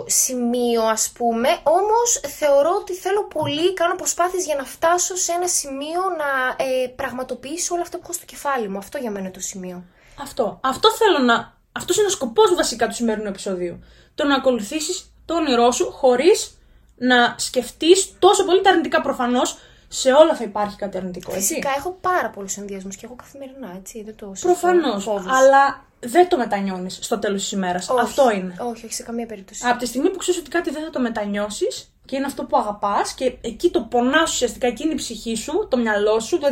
σημείο, 0.07 0.81
ας 0.81 1.11
πούμε, 1.15 1.49
όμως 1.63 2.21
θεωρώ 2.37 2.71
ότι 2.79 2.93
θέλω 2.93 3.23
πολύ, 3.23 3.73
κάνω 3.73 3.95
προσπάθειες 3.95 4.45
για 4.45 4.55
να 4.55 4.63
φτάσω 4.63 5.15
σε 5.15 5.31
ένα 5.31 5.47
σημείο 5.47 6.01
να 6.17 6.63
ε, 6.65 6.87
πραγματοποιήσω 6.87 7.73
όλα 7.73 7.83
αυτά 7.83 7.97
που 7.97 8.03
έχω 8.03 8.13
στο 8.13 8.25
κεφάλι 8.25 8.67
μου. 8.67 8.77
Αυτό 8.77 8.97
για 8.97 9.11
μένα 9.11 9.23
είναι 9.23 9.33
το 9.33 9.39
σημείο. 9.39 9.83
Αυτό. 10.21 10.59
Αυτό 10.63 10.91
θέλω 10.91 11.19
να. 11.19 11.61
Αυτός 11.71 11.97
είναι 11.97 12.05
ο 12.05 12.09
σκοπός 12.09 12.55
βασικά 12.55 12.87
του 12.87 12.93
σημερινού 12.93 13.27
επεισοδίου. 13.27 13.83
Το 14.15 14.23
να 14.25 14.35
ακολουθήσεις 14.35 15.13
το 15.25 15.35
όνειρό 15.35 15.71
σου 15.71 15.91
χωρίς 15.91 16.57
να 16.95 17.35
σκεφτείς 17.37 18.13
τόσο 18.19 18.45
πολύ 18.45 18.61
τα 18.61 18.69
αρνητικά 18.69 19.01
προφανώς. 19.01 19.57
Σε 19.95 20.11
όλα 20.11 20.35
θα 20.35 20.43
υπάρχει 20.43 20.75
κάτι 20.75 20.97
αρνητικό, 20.97 21.31
έτσι. 21.33 21.47
Φυσικά 21.47 21.69
έχω 21.77 21.97
πάρα 22.01 22.29
πολλούς 22.29 22.57
ενδιασμούς 22.57 22.95
και 22.95 23.05
εγώ 23.05 23.15
καθημερινά, 23.15 23.73
έτσι. 23.77 24.03
Δεν 24.03 24.15
το 24.15 24.31
συζητώ. 24.33 24.47
Προφανώς. 24.47 25.03
Φόβους. 25.03 25.31
Αλλά 25.31 25.85
δεν 25.99 26.29
το 26.29 26.37
μετανιώνεις 26.37 26.99
στο 27.01 27.19
τέλος 27.19 27.41
της 27.41 27.51
ημέρας. 27.51 27.89
Όχι, 27.89 28.01
Αυτό 28.01 28.31
είναι. 28.31 28.55
Όχι, 28.59 28.85
όχι, 28.85 28.93
σε 28.93 29.03
καμία 29.03 29.25
περίπτωση. 29.25 29.67
Από 29.67 29.79
τη 29.79 29.85
στιγμή 29.85 30.09
που 30.09 30.17
ξέρεις 30.17 30.39
ότι 30.39 30.49
κάτι 30.49 30.69
δεν 30.71 30.83
θα 30.83 30.89
το 30.89 30.99
μετανιώσεις 30.99 31.93
και 32.05 32.15
είναι 32.15 32.25
αυτό 32.25 32.43
που 32.43 32.57
αγαπάς 32.57 33.13
και 33.13 33.37
εκεί 33.41 33.69
το 33.69 33.81
πονάς 33.81 34.31
ουσιαστικά, 34.31 34.67
εκεί 34.67 34.83
είναι 34.83 34.93
η 34.93 34.95
ψυχή 34.95 35.35
σου, 35.35 35.67
το 35.69 35.77
μυαλό 35.77 36.19
σου, 36.19 36.37
το 36.39 36.47
24-7. 36.47 36.51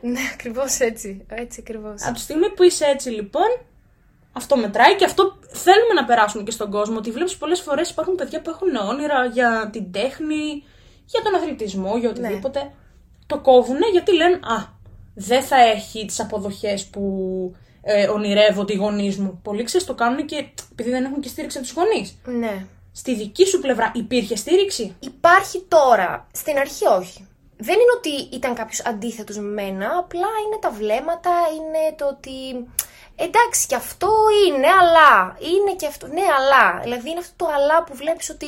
Ναι, 0.00 0.20
ακριβώς 0.32 0.78
έτσι. 0.78 1.24
Έτσι 1.28 1.60
ακριβώς. 1.60 2.02
Από 2.02 2.14
τη 2.14 2.20
στιγμή 2.20 2.50
που 2.50 2.62
είσαι 2.62 2.84
έτσι 2.84 3.10
λοιπόν, 3.10 3.48
αυτό 4.32 4.56
μετράει 4.56 4.96
και 4.96 5.04
αυτό 5.04 5.38
θέλουμε 5.48 5.94
να 5.94 6.04
περάσουμε 6.04 6.42
και 6.42 6.50
στον 6.50 6.70
κόσμο. 6.70 6.96
Ότι 6.96 7.10
βλέπεις 7.10 7.36
πολλές 7.36 7.60
φορές 7.60 7.90
υπάρχουν 7.90 8.14
παιδιά 8.14 8.40
που 8.40 8.50
έχουν 8.50 8.76
όνειρα 8.90 9.24
για 9.24 9.68
την 9.72 9.92
τέχνη, 9.92 10.64
για 11.12 11.22
τον 11.22 11.34
αθλητισμό, 11.34 11.96
για 11.96 12.10
οτιδήποτε. 12.10 12.70
Το 13.26 13.38
κόβουνε 13.38 13.90
γιατί 13.92 14.14
λένε 14.14 14.34
Α, 14.34 14.80
δεν 15.14 15.42
θα 15.42 15.56
έχει 15.56 16.04
τις 16.06 16.20
αποδοχές 16.20 16.86
που 16.86 17.02
ε, 17.82 18.08
ονειρεύονται 18.08 18.72
οι 18.72 18.76
γονείς 18.76 19.18
μου. 19.18 19.40
Πολλοί 19.42 19.62
ξέρεις 19.62 19.86
το 19.86 19.94
κάνουν 19.94 20.26
και 20.26 20.46
επειδή 20.72 20.90
δεν 20.90 21.04
έχουν 21.04 21.20
και 21.20 21.28
στήριξη 21.28 21.58
από 21.58 21.66
τους 21.66 21.76
γονείς. 21.76 22.16
Ναι. 22.24 22.66
Στη 22.92 23.14
δική 23.14 23.46
σου 23.46 23.60
πλευρά 23.60 23.92
υπήρχε 23.94 24.36
στήριξη; 24.36 24.96
Υπάρχει 25.00 25.64
τώρα. 25.68 26.26
Στην 26.32 26.58
αρχή 26.58 26.86
όχι. 26.86 27.26
Δεν 27.56 27.74
είναι 27.74 27.94
ότι 27.96 28.36
ήταν 28.36 28.54
κάποιος 28.54 28.84
αντίθετος 28.84 29.36
με 29.36 29.48
μένα, 29.62 29.96
απλά 29.98 30.28
είναι 30.46 30.58
τα 30.60 30.70
βλέμματα, 30.70 31.30
είναι 31.56 31.94
το 31.96 32.08
ότι. 32.08 32.66
Εντάξει, 33.16 33.66
και 33.66 33.74
αυτό 33.74 34.10
είναι, 34.46 34.66
αλλά. 34.80 35.36
Είναι 35.38 35.74
και 35.76 35.86
αυτό. 35.86 36.06
Ναι, 36.06 36.26
αλλά. 36.38 36.80
Δηλαδή 36.82 37.10
είναι 37.10 37.18
αυτό 37.18 37.44
το 37.44 37.50
αλλά 37.56 37.84
που 37.84 37.94
βλέπεις 37.94 38.30
ότι 38.30 38.46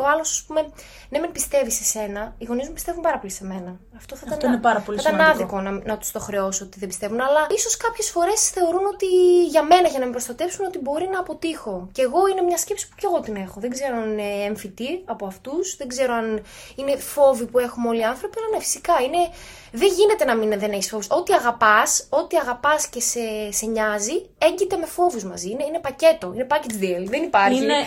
ο 0.00 0.06
άλλος, 0.12 0.30
ας 0.30 0.44
πούμε, 0.46 0.72
ναι, 1.10 1.18
μεν 1.18 1.32
πιστεύεις 1.32 1.74
σε 1.74 1.84
σένα, 1.84 2.34
οι 2.38 2.44
γονείς 2.44 2.66
μου 2.66 2.72
πιστεύουν 2.72 3.02
πάρα 3.02 3.18
πολύ 3.18 3.32
σε 3.32 3.44
μένα. 3.44 3.80
Αυτό 3.96 4.16
θα 4.16 4.22
Αυτό 4.24 4.36
ήταν, 4.36 4.52
είναι 4.52 4.60
πάρα 4.60 4.80
πολύ 4.80 4.98
θα 5.00 5.10
ήταν 5.10 5.20
σημαντικό. 5.20 5.56
άδικο 5.56 5.70
να, 5.70 5.92
να 5.92 5.98
τους 5.98 6.10
το 6.10 6.20
χρεώσω 6.20 6.64
ότι 6.64 6.78
δεν 6.78 6.88
πιστεύουν. 6.88 7.20
Αλλά 7.20 7.46
ίσως 7.50 7.76
κάποιες 7.76 8.10
φορές 8.10 8.48
θεωρούν 8.48 8.86
ότι 8.86 9.06
για 9.48 9.62
μένα, 9.62 9.88
για 9.88 9.98
να 9.98 10.04
με 10.04 10.10
προστατεύσουν, 10.10 10.64
ότι 10.64 10.78
μπορεί 10.78 11.08
να 11.12 11.18
αποτύχω. 11.18 11.88
Και 11.92 12.02
εγώ 12.02 12.26
είναι 12.26 12.42
μια 12.42 12.56
σκέψη 12.56 12.88
που 12.88 12.94
κι 12.98 13.04
εγώ 13.04 13.20
την 13.20 13.36
έχω. 13.36 13.60
Δεν 13.60 13.70
ξέρω 13.70 13.96
αν 13.96 14.10
είναι 14.10 14.44
εμφυτή 14.44 15.02
από 15.04 15.26
αυτούς, 15.26 15.76
δεν 15.76 15.88
ξέρω 15.88 16.12
αν 16.14 16.42
είναι 16.74 16.96
φόβοι 16.96 17.44
που 17.44 17.58
έχουμε 17.58 17.88
όλοι 17.88 18.00
οι 18.00 18.04
άνθρωποι, 18.04 18.38
αλλά 18.38 18.48
ναι, 18.56 18.58
φυσικά 18.58 18.94
είναι. 19.04 19.28
Δεν 19.72 19.88
γίνεται 19.92 20.24
να 20.24 20.34
μην 20.34 20.58
δεν 20.58 20.72
έχεις 20.72 20.88
φόβους. 20.88 21.06
Ό,τι 21.10 21.32
αγαπάς, 21.32 22.06
ό,τι 22.08 22.36
αγαπάς 22.36 22.86
και 22.88 23.00
σε, 23.00 23.20
σε 23.50 23.66
νοιάζει, 23.66 24.26
έγκυται 24.38 24.76
με 24.76 24.86
φόβους 24.86 25.24
μαζί. 25.24 25.50
Είναι, 25.50 25.64
είναι 25.64 25.78
πακέτο, 25.78 26.32
είναι 26.34 26.46
package 26.50 26.82
deal. 26.82 27.04
Δεν 27.04 27.22
υπάρχει. 27.22 27.62
Είναι 27.62 27.84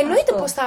Εννοείται 0.00 0.22
αυτό. 0.22 0.34
πως 0.34 0.52
θα. 0.52 0.64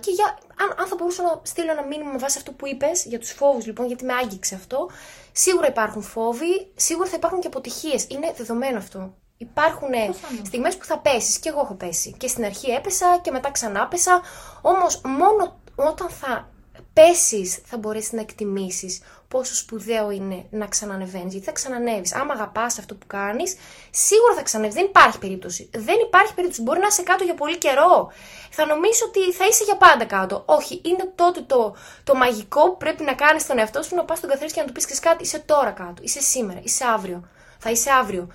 Και 0.00 0.10
για... 0.10 0.38
αν, 0.60 0.74
αν 0.78 0.86
θα 0.86 0.94
μπορούσα 0.98 1.22
να 1.22 1.40
στείλω 1.42 1.70
ένα 1.70 1.84
μήνυμα 1.84 2.10
με 2.10 2.18
βάση 2.18 2.38
αυτό 2.38 2.52
που 2.52 2.66
είπες 2.66 3.04
για 3.04 3.18
τους 3.18 3.30
φόβους, 3.30 3.66
λοιπόν, 3.66 3.86
γιατί 3.86 4.04
με 4.04 4.12
άγγιξε 4.12 4.54
αυτό. 4.54 4.90
Σίγουρα 5.32 5.66
υπάρχουν 5.66 6.02
φόβοι, 6.02 6.72
σίγουρα 6.76 7.08
θα 7.08 7.16
υπάρχουν 7.16 7.40
και 7.40 7.46
αποτυχίες. 7.46 8.06
Είναι 8.08 8.32
δεδομένο 8.36 8.78
αυτό. 8.78 9.14
Υπάρχουν 9.36 9.90
Προφανώς. 9.90 10.46
στιγμές 10.46 10.76
που 10.76 10.84
θα 10.84 10.98
πέσεις. 10.98 11.38
Και 11.38 11.48
εγώ 11.48 11.60
έχω 11.60 11.74
πέσει. 11.74 12.14
Και 12.18 12.28
στην 12.28 12.44
αρχή 12.44 12.70
έπεσα 12.70 13.18
και 13.22 13.30
μετά 13.30 13.50
ξανά 13.50 13.88
πέσα. 13.88 14.20
Όμως, 14.60 15.00
μόνο 15.04 15.60
όταν 15.74 16.08
θα 16.08 16.48
πέσεις, 16.92 17.60
θα 17.64 17.76
μπορέσει 17.76 18.14
να 18.14 18.20
εκτιμήσεις 18.20 19.00
πόσο 19.30 19.54
σπουδαίο 19.54 20.10
είναι 20.10 20.46
να 20.50 20.66
ξανανεβαίνεις. 20.66 21.32
Γιατί 21.32 21.46
θα 21.46 21.52
ξανανεύει. 21.52 22.08
Άμα 22.20 22.32
αγαπάς 22.32 22.78
αυτό 22.78 22.94
που 22.94 23.06
κάνεις, 23.06 23.56
σίγουρα 23.90 24.34
θα 24.34 24.42
ξανανεύει. 24.42 24.74
Δεν 24.74 24.84
υπάρχει 24.84 25.18
περίπτωση. 25.18 25.70
Δεν 25.74 25.98
υπάρχει 26.06 26.34
περίπτωση. 26.34 26.62
Μπορεί 26.62 26.80
να 26.80 26.86
είσαι 26.86 27.02
κάτω 27.02 27.24
για 27.24 27.34
πολύ 27.34 27.58
καιρό. 27.58 28.12
Θα 28.50 28.66
νομίζει 28.66 29.02
ότι 29.08 29.32
θα 29.32 29.46
είσαι 29.46 29.64
για 29.64 29.76
πάντα 29.76 30.04
κάτω. 30.04 30.42
Όχι, 30.46 30.80
είναι 30.84 31.12
τότε 31.14 31.40
το, 31.40 31.76
το 32.04 32.14
μαγικό 32.14 32.62
που 32.70 32.76
πρέπει 32.76 33.02
να 33.02 33.14
κάνεις 33.14 33.42
στον 33.42 33.58
εαυτό 33.58 33.82
σου 33.82 33.94
να 33.94 34.04
πας 34.04 34.18
στον 34.18 34.30
καθρέφτη 34.30 34.54
και 34.54 34.60
να 34.60 34.66
του 34.66 34.72
πεις 34.72 35.00
κάτι. 35.00 35.22
Είσαι 35.22 35.38
τώρα 35.38 35.70
κάτω. 35.70 36.02
Είσαι 36.02 36.20
σήμερα. 36.20 36.60
Είσαι 36.62 36.84
αύριο. 36.84 37.28
Θα 37.58 37.70
είσαι 37.70 37.90
αύριο. 37.90 38.28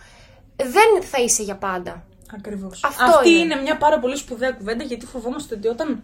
Δεν 0.56 1.04
θα 1.04 1.22
είσαι 1.22 1.44
για 1.44 1.56
πάντα. 1.56 2.04
Ακριβώς. 2.36 2.84
Αυτό 2.84 3.04
Αυτή 3.04 3.30
είναι. 3.30 3.40
είναι. 3.40 3.56
μια 3.56 3.78
πάρα 3.78 4.00
πολύ 4.00 4.16
σπουδαία 4.18 4.52
κουβέντα 4.52 4.84
γιατί 4.84 5.06
φοβόμαστε 5.06 5.56
ότι 5.56 5.68
όταν. 5.68 6.04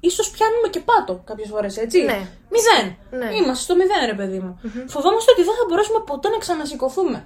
ίσως 0.00 0.30
πιάνουμε 0.30 0.68
και 0.68 0.80
πάτο 0.80 1.22
κάποιες 1.24 1.48
φορές, 1.48 1.76
έτσι. 1.76 2.02
Ναι. 2.02 2.28
Μηδέν. 2.52 2.86
Ναι. 3.20 3.28
Είμαστε 3.36 3.62
στο 3.66 3.74
μηδέν, 3.78 4.02
ρε 4.12 4.16
παιδί 4.20 4.38
μου. 4.44 4.52
Φοβόμαστε 4.94 5.30
ότι 5.34 5.42
δεν 5.48 5.54
θα 5.58 5.64
μπορέσουμε 5.68 6.00
ποτέ 6.10 6.28
να 6.28 6.38
ξανασηκωθούμε. 6.44 7.18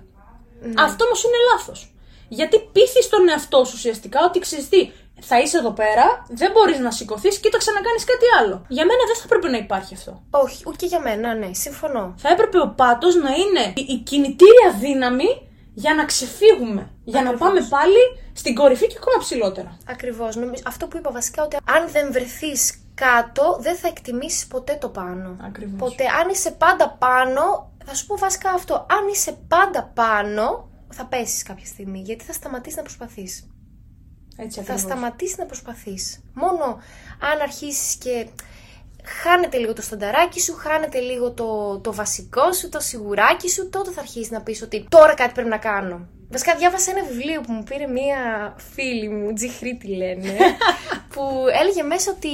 Ναι. 0.60 0.82
Αυτό 0.86 1.04
όμως 1.04 1.20
είναι 1.24 1.38
λάθος. 1.50 1.80
Γιατί 2.28 2.56
πείθεις 2.72 3.08
τον 3.08 3.28
εαυτό 3.28 3.64
σου 3.64 3.72
ουσιαστικά 3.76 4.18
ότι 4.28 4.38
ξέρεις 4.38 4.68
τι, 4.68 4.80
θα 5.20 5.40
είσαι 5.40 5.58
εδώ 5.58 5.70
πέρα, 5.70 6.26
δεν 6.28 6.50
μπορείς 6.52 6.78
να 6.78 6.90
σηκωθείς 6.90 7.38
και 7.38 7.50
θα 7.52 7.58
ξανακάνει 7.58 8.00
κάτι 8.12 8.26
άλλο. 8.38 8.64
Για 8.68 8.84
μένα 8.84 9.02
δεν 9.06 9.16
θα 9.16 9.22
έπρεπε 9.24 9.48
να 9.48 9.56
υπάρχει 9.56 9.94
αυτό. 9.94 10.22
Όχι, 10.30 10.62
ούτε 10.66 10.76
και 10.76 10.86
για 10.86 11.00
μένα, 11.00 11.34
ναι, 11.34 11.50
συμφωνώ. 11.52 12.14
Θα 12.16 12.28
έπρεπε 12.28 12.60
ο 12.60 12.68
πάτος 12.76 13.14
να 13.14 13.30
είναι 13.30 13.72
η, 13.74 13.86
η 13.88 13.96
κινητήρια 13.98 14.68
δύναμη 14.80 15.30
για 15.74 15.94
να 15.94 16.04
ξεφύγουμε. 16.04 16.90
Για 17.04 17.22
να 17.22 17.30
Ακριβώς. 17.30 17.48
πάμε 17.48 17.66
πάλι 17.68 18.02
στην 18.32 18.54
κορυφή 18.54 18.86
και 18.86 18.94
ακόμα 18.96 19.18
ψηλότερα. 19.18 19.78
Ακριβώς. 19.88 20.38
Αυτό 20.64 20.86
που 20.86 20.96
είπα 20.96 21.10
βασικά 21.10 21.42
ότι 21.42 21.56
αν 21.64 21.88
δεν 21.92 22.12
βρεθείς 22.12 22.80
κάτω, 22.96 23.56
δεν 23.60 23.76
θα 23.76 23.88
εκτιμήσεις 23.88 24.46
ποτέ 24.46 24.76
το 24.80 24.88
πάνω. 24.88 25.36
Ακριβώς. 25.40 25.78
Ποτέ. 25.78 26.04
Αν 26.22 26.28
είσαι 26.28 26.50
πάντα 26.50 26.90
πάνω, 26.90 27.72
θα 27.84 27.94
σου 27.94 28.06
πω 28.06 28.16
βασικά 28.16 28.50
αυτό. 28.50 28.74
Αν 28.74 29.08
είσαι 29.12 29.38
πάντα 29.48 29.84
πάνω, 29.94 30.70
θα 30.88 31.06
πέσεις 31.06 31.42
κάποια 31.42 31.66
στιγμή. 31.66 32.00
Γιατί 32.00 32.24
θα 32.24 32.32
σταματήσεις 32.32 32.76
να 32.76 32.82
προσπαθείς. 32.82 33.50
Έτσι 34.36 34.54
Θα 34.56 34.60
ακριβώς. 34.60 34.80
σταματήσεις 34.80 35.38
να 35.38 35.46
προσπαθείς. 35.46 36.22
Μόνο 36.34 36.64
αν 37.32 37.40
αρχίσεις 37.42 37.96
και 37.96 38.26
χάνεται 39.22 39.56
λίγο 39.58 39.72
το 39.72 39.82
στανταράκι 39.82 40.40
σου, 40.40 40.54
χάνεται 40.54 40.98
λίγο 40.98 41.32
το, 41.32 41.78
το 41.78 41.94
βασικό 41.94 42.52
σου, 42.52 42.68
το 42.68 42.80
σιγουράκι 42.80 43.48
σου, 43.48 43.68
τότε 43.68 43.90
θα 43.90 44.00
αρχίσεις 44.00 44.30
να 44.30 44.40
πεις 44.42 44.62
ότι 44.62 44.86
τώρα 44.88 45.14
κάτι 45.14 45.32
πρέπει 45.32 45.48
να 45.48 45.58
κάνω. 45.58 46.08
Βασικά 46.30 46.54
διάβασα 46.54 46.90
ένα 46.90 47.06
βιβλίο 47.08 47.40
που 47.40 47.52
μου 47.52 47.62
πήρε 47.62 47.86
μία 47.86 48.18
φίλη 48.74 49.08
μου, 49.08 49.32
Τζι 49.32 49.48
Χρήτη 49.48 49.88
λένε, 49.88 50.36
που 51.12 51.22
έλεγε 51.60 51.82
μέσα 51.82 52.10
ότι 52.10 52.28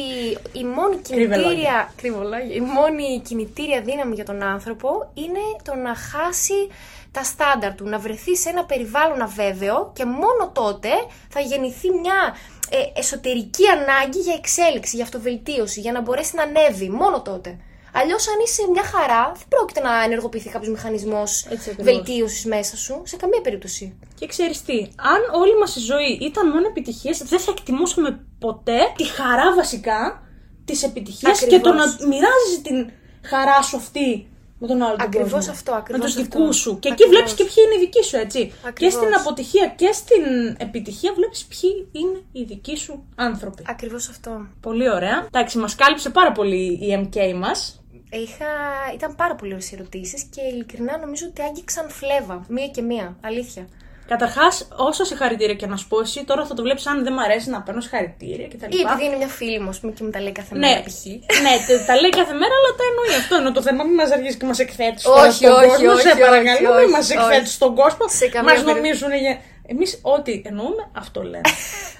η 0.52 0.64
μόνη 0.64 0.96
κινητήρια, 0.96 1.36
λόγια. 1.36 1.92
κρύβολόγια, 1.96 2.54
η 2.54 2.60
μόνη 2.60 3.20
κινητήρια 3.24 3.80
δύναμη 3.80 4.14
για 4.14 4.24
τον 4.24 4.42
άνθρωπο 4.42 5.10
είναι 5.14 5.40
το 5.62 5.74
να 5.74 5.94
χάσει 5.94 6.68
τα 7.10 7.22
στάνταρ 7.22 7.74
του, 7.74 7.88
να 7.88 7.98
βρεθεί 7.98 8.36
σε 8.36 8.48
ένα 8.48 8.64
περιβάλλον 8.64 9.22
αβέβαιο 9.22 9.92
και 9.94 10.04
μόνο 10.04 10.50
τότε 10.52 10.88
θα 11.28 11.40
γεννηθεί 11.40 11.90
μια 11.90 12.36
ε, 12.70 13.00
εσωτερική 13.00 13.64
ανάγκη 13.66 14.18
για 14.18 14.34
εξέλιξη, 14.34 14.96
για 14.96 15.04
αυτοβελτίωση, 15.04 15.80
για 15.80 15.92
να 15.92 16.00
μπορέσει 16.00 16.36
να 16.36 16.42
ανέβει. 16.42 16.88
Μόνο 16.88 17.22
τότε. 17.22 17.58
Αλλιώς, 17.92 18.28
αν 18.28 18.34
είσαι 18.44 18.62
μια 18.70 18.82
χαρά, 18.84 19.32
δεν 19.36 19.46
πρόκειται 19.48 19.80
να 19.80 20.02
ενεργοποιηθεί 20.04 20.48
κάποιος 20.48 20.70
μηχανισμός 20.72 21.46
Έτσι 21.50 21.70
ακριβώς. 21.70 21.94
βελτίωσης 21.94 22.44
μέσα 22.44 22.76
σου, 22.76 23.02
σε 23.04 23.16
καμία 23.16 23.40
περίπτωση. 23.40 23.98
Και 24.14 24.26
ξέρεις 24.26 24.62
τι, 24.62 24.78
αν 25.12 25.40
όλη 25.40 25.58
μας 25.58 25.76
η 25.76 25.80
ζωή 25.80 26.18
ήταν 26.20 26.48
μόνο 26.48 26.66
επιτυχίες, 26.66 27.18
δεν 27.18 27.38
θα 27.38 27.52
εκτιμούσαμε 27.56 28.24
ποτέ 28.38 28.78
τη 28.96 29.04
χαρά 29.04 29.54
βασικά 29.54 30.22
τη 30.64 30.80
επιτυχία 30.84 31.30
και 31.32 31.44
Ακριβώς. 31.44 31.62
το 31.62 31.72
να 31.72 31.84
μοιράζει 32.08 32.60
την 32.62 32.90
χαρά 33.22 33.62
σου 33.62 33.76
αυτή 33.76 34.26
με 34.58 34.66
τον 34.68 34.82
άλλο 34.82 34.96
τον 34.96 35.06
Ακριβώς 35.06 35.30
κόσμο. 35.32 35.52
αυτό, 35.52 35.72
ακριβώς 35.72 36.00
Με 36.00 36.06
τους 36.12 36.22
αυτό. 36.22 36.38
δικούς 36.38 36.56
σου. 36.56 36.78
Και 36.78 36.88
εκεί 36.88 37.02
Ακριβώς. 37.02 37.14
βλέπεις 37.14 37.32
και 37.34 37.44
ποιοι 37.44 37.64
είναι 37.66 37.74
οι 37.74 37.78
δικοί 37.86 38.02
σου, 38.04 38.16
έτσι. 38.16 38.46
Και 38.46 38.68
Ακριβώς. 38.68 38.94
στην 38.94 39.14
αποτυχία 39.14 39.66
και 39.76 39.92
στην 39.92 40.56
επιτυχία 40.58 41.12
βλέπεις 41.12 41.44
ποιοι 41.44 41.88
είναι 41.92 42.18
οι 42.32 42.42
δικοί 42.42 42.76
σου 42.76 43.04
άνθρωποι. 43.14 43.62
Ακριβώς 43.66 44.08
αυτό. 44.08 44.46
Πολύ 44.60 44.90
ωραία. 44.90 45.26
Εντάξει, 45.26 45.58
μας 45.58 45.74
κάλυψε 45.74 46.10
πάρα 46.10 46.32
πολύ 46.32 46.64
η 46.64 47.08
MK 47.08 47.32
μας. 47.34 47.81
Είχα... 48.24 48.46
Ήταν 48.94 49.16
πάρα 49.16 49.34
πολύ 49.34 49.52
ωραίε 49.52 49.68
ερωτήσεις 49.72 50.22
και 50.34 50.40
ειλικρινά 50.52 50.98
νομίζω 50.98 51.26
ότι 51.30 51.42
άγγιξαν 51.42 51.90
φλέβα. 51.90 52.44
Μία 52.48 52.66
και 52.68 52.82
μία. 52.82 53.16
Αλήθεια. 53.20 53.66
Καταρχάς, 54.08 54.68
όσα 54.76 55.04
συγχαρητήρια 55.04 55.54
και 55.54 55.66
να 55.66 55.76
σου 55.76 55.88
πω, 55.88 56.00
εσύ 56.00 56.24
τώρα 56.24 56.46
θα 56.46 56.54
το 56.54 56.62
βλέπεις 56.62 56.86
αν 56.86 57.04
δεν 57.04 57.12
μ' 57.12 57.18
αρέσει 57.18 57.50
να 57.50 57.62
παίρνω 57.62 57.80
συγχαρητήρια 57.80 58.48
κτλ. 58.48 58.76
Ή 58.76 58.80
επειδή 58.86 59.04
είναι 59.06 59.16
μια 59.16 59.28
φίλη 59.28 59.60
μου, 59.60 59.68
ας 59.68 59.78
πούμε, 59.80 59.92
και 59.92 60.04
μου 60.04 60.10
τα 60.10 60.20
λέει 60.20 60.32
κάθε 60.32 60.54
Ναι, 60.54 60.66
μέρα 60.68 60.80
π.χ. 60.86 61.04
ναι, 61.44 61.54
τε- 61.66 61.86
τα 61.86 61.94
λέει 62.00 62.10
κάθε 62.20 62.32
μέρα, 62.42 62.54
αλλά 62.58 62.70
τα 62.78 62.84
εννοεί. 62.90 63.12
Αυτό 63.22 63.34
είναι 63.40 63.50
το 63.58 63.62
θέμα. 63.62 63.84
Μην 63.84 63.94
μας 63.94 64.10
αρχίσει 64.16 64.36
και 64.36 64.46
μας 64.46 64.58
εκθέτεις 64.58 65.04
Όχι, 65.06 65.32
στον 65.32 65.52
όχι, 65.52 65.66
κόσμο. 65.68 65.90
όχι, 65.92 66.00
σε 66.02 66.08
όχι, 66.08 66.20
παρακαλώ, 66.20 66.68
όχι, 66.74 66.80
μην 66.84 66.90
μας 66.96 67.04
όχι. 67.10 67.18
εκθέτεις 67.18 67.52
στον 67.58 67.74
κόσμο. 67.80 68.04
Σε 68.20 68.26
καμία 68.28 68.52
Μας 68.54 68.62
περίπτωση. 68.64 68.76
νομίζουν 68.80 69.12
για. 69.24 69.34
Εμείς 69.72 69.90
ό,τι 70.02 70.32
εννοούμε, 70.50 70.82
αυτό 71.02 71.22
λέμε. 71.22 71.48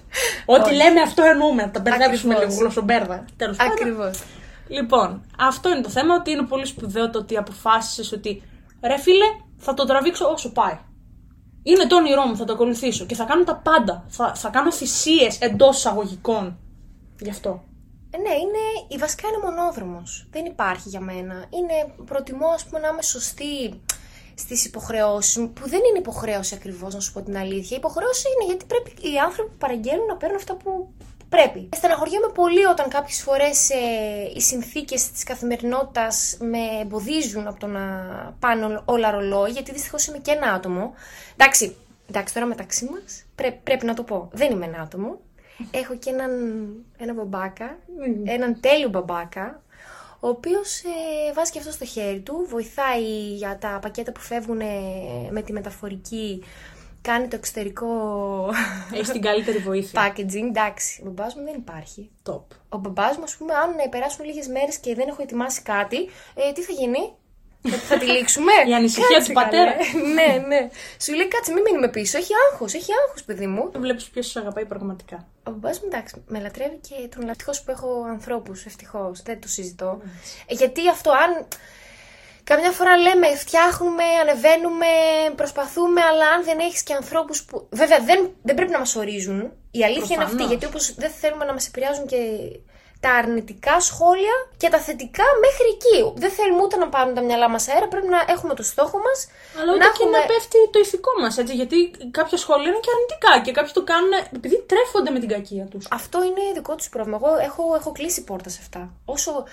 ό,τι 0.54 0.71
λέμε, 0.81 1.00
αυτό 1.09 1.21
εννοούμε. 1.33 1.62
Τα 1.75 1.81
μπερδέψουμε 1.81 2.33
Ακριβώς. 2.35 2.52
λίγο 2.52 2.61
γλωσσομπέρδα. 2.61 3.16
Τέλος 3.40 3.57
πάντων. 3.57 3.73
Ακριβώς. 3.73 4.14
Λοιπόν, 4.73 5.25
αυτό 5.38 5.71
είναι 5.71 5.81
το 5.81 5.88
θέμα, 5.88 6.14
ότι 6.14 6.31
είναι 6.31 6.43
πολύ 6.43 6.67
σπουδαίο 6.67 7.11
το 7.11 7.19
ότι 7.19 7.37
αποφάσισες 7.37 8.12
ότι 8.12 8.43
ρε 8.83 8.99
φίλε, 8.99 9.25
θα 9.59 9.75
το 9.75 9.85
τραβήξω 9.85 10.26
όσο 10.26 10.52
πάει. 10.52 10.79
Είναι 11.62 11.87
το 11.87 11.97
όνειρό 11.97 12.23
μου, 12.26 12.37
θα 12.37 12.45
το 12.45 12.52
ακολουθήσω 12.52 13.07
και 13.07 13.14
θα 13.14 13.25
κάνω 13.25 13.45
τα 13.45 13.57
πάντα. 13.57 14.05
Θα, 14.09 14.35
θα 14.35 14.49
κάνω 14.49 14.73
θυσίες 14.73 15.38
εντός 15.41 15.76
εισαγωγικών. 15.76 16.59
Γι' 17.21 17.31
αυτό. 17.31 17.62
Ε, 18.11 18.17
ναι, 18.17 18.35
είναι, 18.35 18.62
η 18.88 18.97
βασικά 18.97 19.29
είναι 19.29 19.50
μονόδρομος. 19.50 20.26
Δεν 20.31 20.45
υπάρχει 20.45 20.88
για 20.88 21.00
μένα. 21.00 21.35
Είναι, 21.35 21.95
προτιμώ 22.05 22.47
ας 22.47 22.64
πούμε 22.64 22.79
να 22.81 22.88
είμαι 22.88 23.02
σωστή 23.02 23.81
στις 24.35 24.64
υποχρεώσεις 24.64 25.37
μου, 25.37 25.50
που 25.50 25.69
δεν 25.69 25.81
είναι 25.88 25.99
υποχρέωση 25.99 26.55
ακριβώς 26.55 26.95
να 26.95 27.00
σου 27.00 27.12
πω 27.12 27.23
την 27.23 27.37
αλήθεια. 27.37 27.76
Η 27.76 27.79
υποχρέωση 27.79 28.26
είναι 28.35 28.45
γιατί 28.50 28.64
πρέπει 28.64 28.91
οι 28.91 29.19
άνθρωποι 29.19 29.50
που 29.50 29.57
παραγγέλνουν 29.59 30.07
να 30.07 30.17
παίρνουν 30.17 30.37
αυτά 30.37 30.55
που 30.55 30.88
πρέπει. 31.37 31.69
Στεναχωριέμαι 31.77 32.29
πολύ 32.35 32.65
όταν 32.65 32.89
κάποιες 32.89 33.23
φορές 33.23 33.71
ε, 33.71 33.77
οι 34.37 34.41
συνθήκες 34.41 35.11
της 35.11 35.23
καθημερινότητας 35.25 36.37
με 36.41 36.59
εμποδίζουν 36.81 37.47
από 37.47 37.61
το 37.61 37.67
να 37.67 37.83
πάνε 38.39 38.65
ό- 38.67 38.83
όλα 38.85 39.11
ρολόι, 39.11 39.51
γιατί 39.51 39.73
δυστυχώς 39.73 40.07
είμαι 40.07 40.19
και 40.19 40.31
ένα 40.31 40.53
άτομο. 40.53 40.93
Εντάξει, 41.37 41.77
εντάξει 42.09 42.35
τώρα 42.35 42.47
μεταξύ 42.47 42.85
μας 42.91 43.25
πρέ- 43.35 43.61
πρέπει 43.65 43.87
να 43.87 43.95
το 43.95 44.03
πω. 44.03 44.29
Δεν 44.33 44.51
είμαι 44.51 44.67
ένα 44.67 44.81
άτομο. 44.83 45.21
Έχω 45.71 45.95
και 45.97 46.11
έναν, 46.11 46.31
έναν 46.99 47.15
μπαμπάκα, 47.15 47.79
έναν 48.25 48.61
τέλειο 48.61 48.89
μπαμπάκα, 48.89 49.62
ο 50.21 50.29
οποίος 50.29 50.79
ε, 50.83 51.33
βάζει 51.35 51.51
και 51.51 51.59
αυτό 51.59 51.71
στο 51.73 51.85
χέρι 51.85 52.21
του, 52.21 52.47
βοηθάει 52.49 53.03
για 53.35 53.59
τα 53.61 53.79
πακέτα 53.83 54.12
που 54.12 54.21
φεύγουν 54.21 54.61
ε, 54.61 54.67
με 55.31 55.43
τη 55.43 55.53
μεταφορική, 55.53 56.43
κάνει 57.02 57.28
το 57.28 57.37
εξωτερικό 57.37 57.88
Έχεις 58.94 59.09
την 59.11 59.23
καλύτερη 59.23 59.59
βοήθεια. 59.59 60.00
packaging. 60.12 60.47
Εντάξει, 60.49 61.02
ο 61.06 61.11
μπαμπάς 61.11 61.35
μου 61.35 61.44
δεν 61.44 61.54
υπάρχει. 61.54 62.11
Top. 62.30 62.42
Ο 62.68 62.76
μπαμπάς 62.78 63.16
μου, 63.16 63.23
ας 63.23 63.37
πούμε, 63.37 63.54
αν 63.54 63.71
ε, 63.78 63.88
περάσουν 63.90 64.25
λίγες 64.25 64.47
μέρες 64.49 64.78
και 64.78 64.94
δεν 64.94 65.09
έχω 65.09 65.23
ετοιμάσει 65.23 65.62
κάτι, 65.62 65.97
ε, 66.35 66.52
τι 66.54 66.62
θα 66.62 66.73
γίνει, 66.73 67.14
θα, 67.62 67.76
θα 67.76 67.99
τη 67.99 68.06
λήξουμε; 68.06 68.52
Η 68.71 68.75
ανησυχία 68.75 69.06
Κάτσε, 69.12 69.28
του 69.28 69.35
πατέρα. 69.35 69.73
καλέ. 69.73 70.12
ναι, 70.14 70.47
ναι. 70.47 70.68
Σου 71.02 71.12
λέει 71.12 71.28
κάτσε, 71.28 71.52
μην 71.52 71.62
μείνουμε 71.62 71.88
πίσω. 71.88 72.18
Έχει 72.18 72.32
άγχος, 72.50 72.75
έχει 72.75 72.90
άγχος, 73.06 73.23
παιδί 73.25 73.47
μου. 73.47 73.71
Βλέπεις 73.76 74.04
ποιος 74.04 74.26
σε 74.26 74.38
αγαπάει 74.38 74.64
πραγματικά. 74.64 75.26
Ο 75.47 75.50
μπαμπάς 75.50 75.80
μου 75.80 75.88
εντάξει, 75.92 76.23
με 76.26 76.40
λατρεύει 76.40 76.76
και 76.76 76.88
τον 76.94 77.00
λατρεύει. 77.04 77.30
Ευτυχώς 77.30 77.62
που 77.62 77.71
έχω 77.71 78.04
ανθρώπους, 78.09 78.64
ευτυχώς, 78.64 79.23
δεν 79.23 79.40
το 79.40 79.49
συζητώ. 79.49 80.00
Ε, 80.47 80.54
Γιατί 80.54 80.88
αυτό, 80.88 81.11
αν 81.11 81.47
καμιά 82.44 82.70
φορά 82.70 82.96
λέμε 82.96 83.37
φτιάχνουμε, 83.37 84.04
ανεβαίνουμε, 84.20 84.87
προσπαθούμε, 85.37 86.00
αλλά 86.02 86.26
αν 86.28 86.44
δεν 86.44 86.58
έχεις 86.58 86.82
και 86.82 86.94
ανθρώπους 86.94 87.44
που. 87.44 87.68
Βέβαια 87.70 87.99
δεν, 87.99 88.30
δεν 88.42 88.54
πρέπει 88.54 88.70
να 88.70 88.78
μας 88.78 88.96
ορίζουν. 88.96 89.52
Η 89.70 89.84
αλήθεια 89.84 90.14
είναι 90.14 90.25
αυτή, 90.25 90.37
Προφανώς. 90.37 90.50
γιατί 90.50 90.66
όπως 90.66 90.94
δεν 90.94 91.11
θέλουμε 91.11 91.44
να 91.44 91.52
μας 91.52 91.66
επηρεάζουν 91.66 92.06
και 92.06 92.16
τα 93.04 93.11
αρνητικά 93.11 93.80
σχόλια 93.80 94.37
και 94.56 94.68
τα 94.68 94.78
θετικά 94.78 95.26
μέχρι 95.44 95.66
εκεί. 95.76 95.99
Δεν 96.22 96.30
θέλουμε 96.30 96.62
ούτε 96.62 96.76
να 96.76 96.88
πάρουν 96.88 97.14
τα 97.14 97.22
μυαλά 97.22 97.49
μας 97.50 97.68
αέρα, 97.68 97.88
πρέπει 97.88 98.08
να 98.08 98.20
έχουμε 98.34 98.54
το 98.54 98.62
στόχο 98.62 98.99
μας. 99.06 99.18
Αλλά 99.61 99.72
ούτε 99.75 99.87
και 99.99 100.04
να 100.04 100.20
πέφτει 100.30 100.58
το 100.72 100.78
ηθικό 100.78 101.11
μας, 101.20 101.38
έτσι. 101.38 101.54
Γιατί 101.54 101.76
κάποια 102.11 102.38
σχόλια 102.38 102.68
είναι 102.68 102.82
και 102.84 102.92
αρνητικά 102.94 103.32
και 103.44 103.52
κάποιοι 103.58 103.72
το 103.72 103.84
κάνουν 103.84 104.12
επειδή 104.37 104.56
τρέφονται 104.70 105.11
με 105.11 105.18
την 105.18 105.28
κακία 105.28 105.64
τους. 105.64 105.87
Αυτό 105.90 106.18
είναι 106.22 106.42
δικό 106.54 106.75
τους 106.75 106.88
πρόβλημα. 106.88 107.18
Εγώ 107.22 107.30
έχω, 107.49 107.62
έχω 107.80 107.92
κλείσει 107.92 108.25
πόρτα 108.25 108.49
σε 108.49 108.58
αυτά. 108.62 108.82
Όσο 109.04 109.44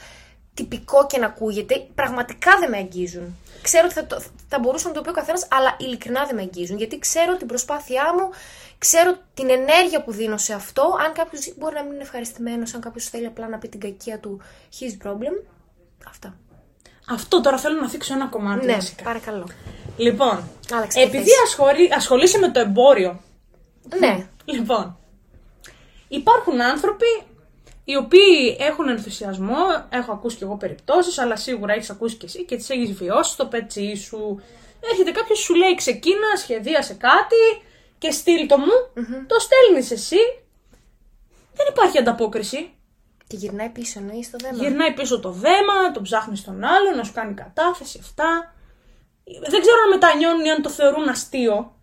τυπικό 0.60 1.06
και 1.06 1.18
να 1.18 1.25
ακούγεται, 1.25 1.88
πραγματικά 1.96 2.51
δεν 2.60 2.70
με 2.70 2.78
αγγίζουν. 2.78 3.38
Ξέρω 3.62 3.86
ότι 3.86 3.94
θα, 3.94 4.06
το, 4.06 4.22
θα 4.50 4.60
μπορούσε 4.60 4.88
να 4.88 4.94
το 4.94 5.01
πει 5.01 5.10
ο 5.10 5.12
καθένας, 5.13 5.48
αλλά 5.51 5.75
ειλικρινά 5.80 6.25
δεν 6.25 6.36
με 6.36 6.42
αγγίζουν. 6.42 6.78
Γιατί 6.78 7.00
ξέρω 7.00 7.38
την 7.38 7.48
προσπάθειά 7.48 8.04
μου, 8.18 8.30
ξέρω 8.78 9.18
την 9.34 9.50
ενέργεια 9.50 10.04
που 10.04 10.12
δίνω 10.12 10.38
σε 10.38 10.54
αυτό. 10.54 10.84
Αν 11.06 11.13
κάποιος 11.13 11.54
μπορεί 11.58 11.75
να 11.75 11.84
μην 11.84 11.94
είναι 11.94 12.01
ευχαριστημένος, 12.01 12.74
αν 12.74 12.82
κάποιος 12.82 13.06
θέλει 13.10 13.25
απλά 13.25 13.48
να 13.48 13.58
πει 13.58 13.68
την 13.68 13.80
κακία 13.80 14.20
του, 14.20 14.42
his 14.80 15.08
problem. 15.08 15.44
Αυτά. 16.08 16.36
Αυτό 17.10 17.42
τώρα 17.42 17.58
θέλω 17.58 17.80
να 17.82 17.89
θίξω 17.89 18.13
ένα 18.13 18.28
κομμάτι. 18.28 18.66
Ναι, 18.66 18.74
βασικά. 18.74 19.04
παρακαλώ. 19.04 19.48
Λοιπόν, 19.98 20.44
Άλλαξε 20.74 21.00
επειδή 21.00 21.24
θέση. 21.24 21.36
ασχολεί, 21.46 21.89
ασχολείσαι 21.94 22.38
με 22.38 22.51
το 22.51 22.60
εμπόριο, 22.60 23.20
Ναι. 24.00 24.28
Λοιπόν, 24.46 24.98
υπάρχουν 26.08 26.62
άνθρωποι 26.62 27.06
οι 27.89 27.96
οποίοι 27.96 28.58
έχουν 28.60 28.88
ενθουσιασμό, 28.89 29.63
έχω 29.89 30.12
ακούσει 30.12 30.38
και 30.38 30.43
εγώ 30.43 30.58
περιπτώσεις, 30.58 31.17
αλλά 31.17 31.36
σίγουρα 31.36 31.74
έχεις 31.74 31.89
ακούσει 31.89 32.15
και 32.15 32.25
εσύ 32.25 32.46
και 32.46 32.55
τις 32.55 32.69
έχεις 32.69 32.91
βιώσει 32.91 33.31
στο 33.31 33.46
πετσί 33.46 33.96
σου. 33.96 34.41
Έρχεται 34.91 35.12
κάποιος 35.12 35.39
σου 35.39 35.55
λέει 35.55 35.75
ξεκίνα, 35.75 36.36
σχεδίασε 36.38 36.93
κάτι 36.93 37.67
και 37.98 38.12
στείλ 38.12 38.48
το 38.48 38.58
μου, 38.58 39.03
το 39.27 39.36
στέλνεις 39.39 39.91
εσύ, 39.91 40.17
δεν 41.53 41.65
υπάρχει 41.69 41.98
ανταπόκριση. 41.98 42.69
Και 43.27 43.36
γυρνάει 43.36 43.69
πίσω, 43.69 44.00
εννοείς 44.00 44.29
το 44.29 44.38
δέμα. 44.41 44.58
Γυρνάει 44.58 44.93
πίσω 44.93 45.19
το 45.19 45.31
δέμα, 45.31 45.91
τον 45.93 46.03
ψάχνεις 46.03 46.43
τον 46.43 46.63
άλλο, 46.63 46.96
να 46.96 47.03
σου 47.03 47.13
κάνει 47.13 47.34
κατάθεση, 47.34 48.00
αυτά. 48.01 48.55
Δεν 49.50 49.62
ξέρω 49.62 49.77
αν 49.84 49.89
μετανιώνουν 49.89 50.46
ή 50.46 50.51
αν 50.51 50.62
το 50.62 50.69
θεωρούν 50.69 51.10
αστείο. 51.10 51.75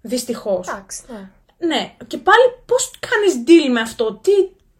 Δυστυχώς. 0.00 0.68
Εντάξει, 0.68 1.02
ναι. 1.08 1.30
Ναι, 1.66 1.96
και 2.06 2.18
πάλι 2.18 2.44
πώς 2.66 2.90
κάνεις 2.98 3.44
deal 3.46 3.72
με 3.72 3.80
αυτό, 3.80 4.14
τι, 4.14 4.32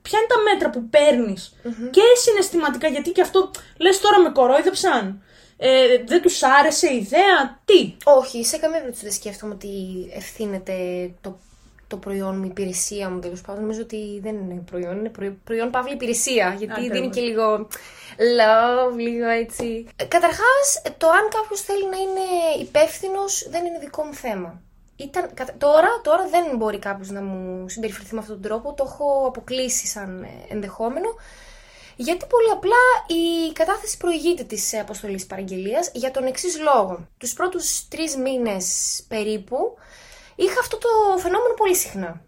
ποια 0.07 0.19
είναι 0.19 0.29
τα 0.29 0.41
μέτρα 0.53 0.71
που 0.71 0.89
παίρνεις 0.89 1.55
και 1.91 2.01
συναισθηματικά, 2.23 2.89
γιατί 2.89 3.11
και 3.11 3.21
αυτό 3.21 3.51
λες 3.77 4.01
τώρα 4.01 4.19
με 4.19 4.31
κορόιδεψαν. 4.31 5.23
Ε, 5.57 6.03
δεν 6.07 6.23
τους 6.23 6.43
άρεσε 6.43 6.87
η 6.93 6.97
ιδέα, 6.97 7.61
τι; 7.65 7.97
Όχι, 8.05 8.45
σε 8.45 8.57
καμία 8.59 8.79
περίπτωση 8.79 9.05
δεν 9.05 9.15
σκέφτομαι 9.15 9.55
ότι 9.55 9.69
ευθύνεται 10.15 10.75
το, 11.21 11.39
το 11.87 11.97
προϊόν 11.97 12.37
μου, 12.37 12.45
η 12.45 12.49
υπηρεσία 12.51 13.11
μου 13.11 13.19
τέλος 13.21 13.41
πάντων. 13.41 13.61
Νομίζω 13.61 13.81
ότι 13.81 14.21
δεν 14.23 14.35
είναι 14.35 14.63
προϊόν, 14.71 14.99
είναι 14.99 15.09
προϊόν, 15.09 15.41
προϊόν 15.45 15.71
παύλη 15.71 15.93
υπηρεσία. 15.93 16.55
Γιατί 16.59 16.73
Ακριβώς. 16.73 16.99
δίνει 16.99 17.11
και 17.11 17.21
λίγο 17.21 17.69
love, 18.39 18.97
λίγο 18.97 19.27
έτσι. 19.27 19.87
Καταρχάς, 20.09 20.83
το 20.99 21.09
αν 21.09 21.29
κάποιος 21.31 21.61
θέλει 21.61 21.89
να 21.89 21.97
είναι 21.97 22.27
υπεύθυνος 22.61 23.47
δεν 23.51 23.65
είναι 23.65 23.79
δικό 23.79 24.03
μου 24.03 24.15
θέμα. 24.15 24.63
Ήταν, 24.97 25.31
κατα- 25.35 25.55
τώρα, 25.59 25.89
τώρα 26.03 26.29
δεν 26.29 26.57
μπορεί 26.57 26.79
κάποιος 26.79 27.11
να 27.11 27.23
μου 27.23 27.69
συμπεριφερθεί 27.69 28.15
με 28.15 28.21
αυτόν 28.21 28.41
τον 28.41 28.51
τρόπο. 28.51 28.73
Το 28.75 28.85
έχω 28.87 29.25
αποκλείσει 29.27 29.87
σαν 29.87 30.23
ε, 30.23 30.29
ενδεχόμενο. 30.49 31.09
Γιατί 31.97 32.27
πολύ 32.29 32.51
απλά 32.51 32.77
η 33.07 33.53
κατάθεση 33.53 33.97
προηγείται 33.97 34.43
της 34.45 34.75
αποστολής 34.81 35.27
παραγγελίας 35.27 35.91
για 35.95 36.11
τον 36.11 36.25
εξής 36.27 36.59
λόγο. 36.61 37.09
Τους 37.19 37.33
πρώτους 37.33 37.89
τρεις 37.89 38.17
μήνες 38.17 38.67
περίπου 39.09 39.57
είχα 40.35 40.61
αυτό 40.61 40.79
το 40.79 40.89
φαινόμενο 41.19 41.55
πολύ 41.55 41.75
συχνά. 41.77 42.23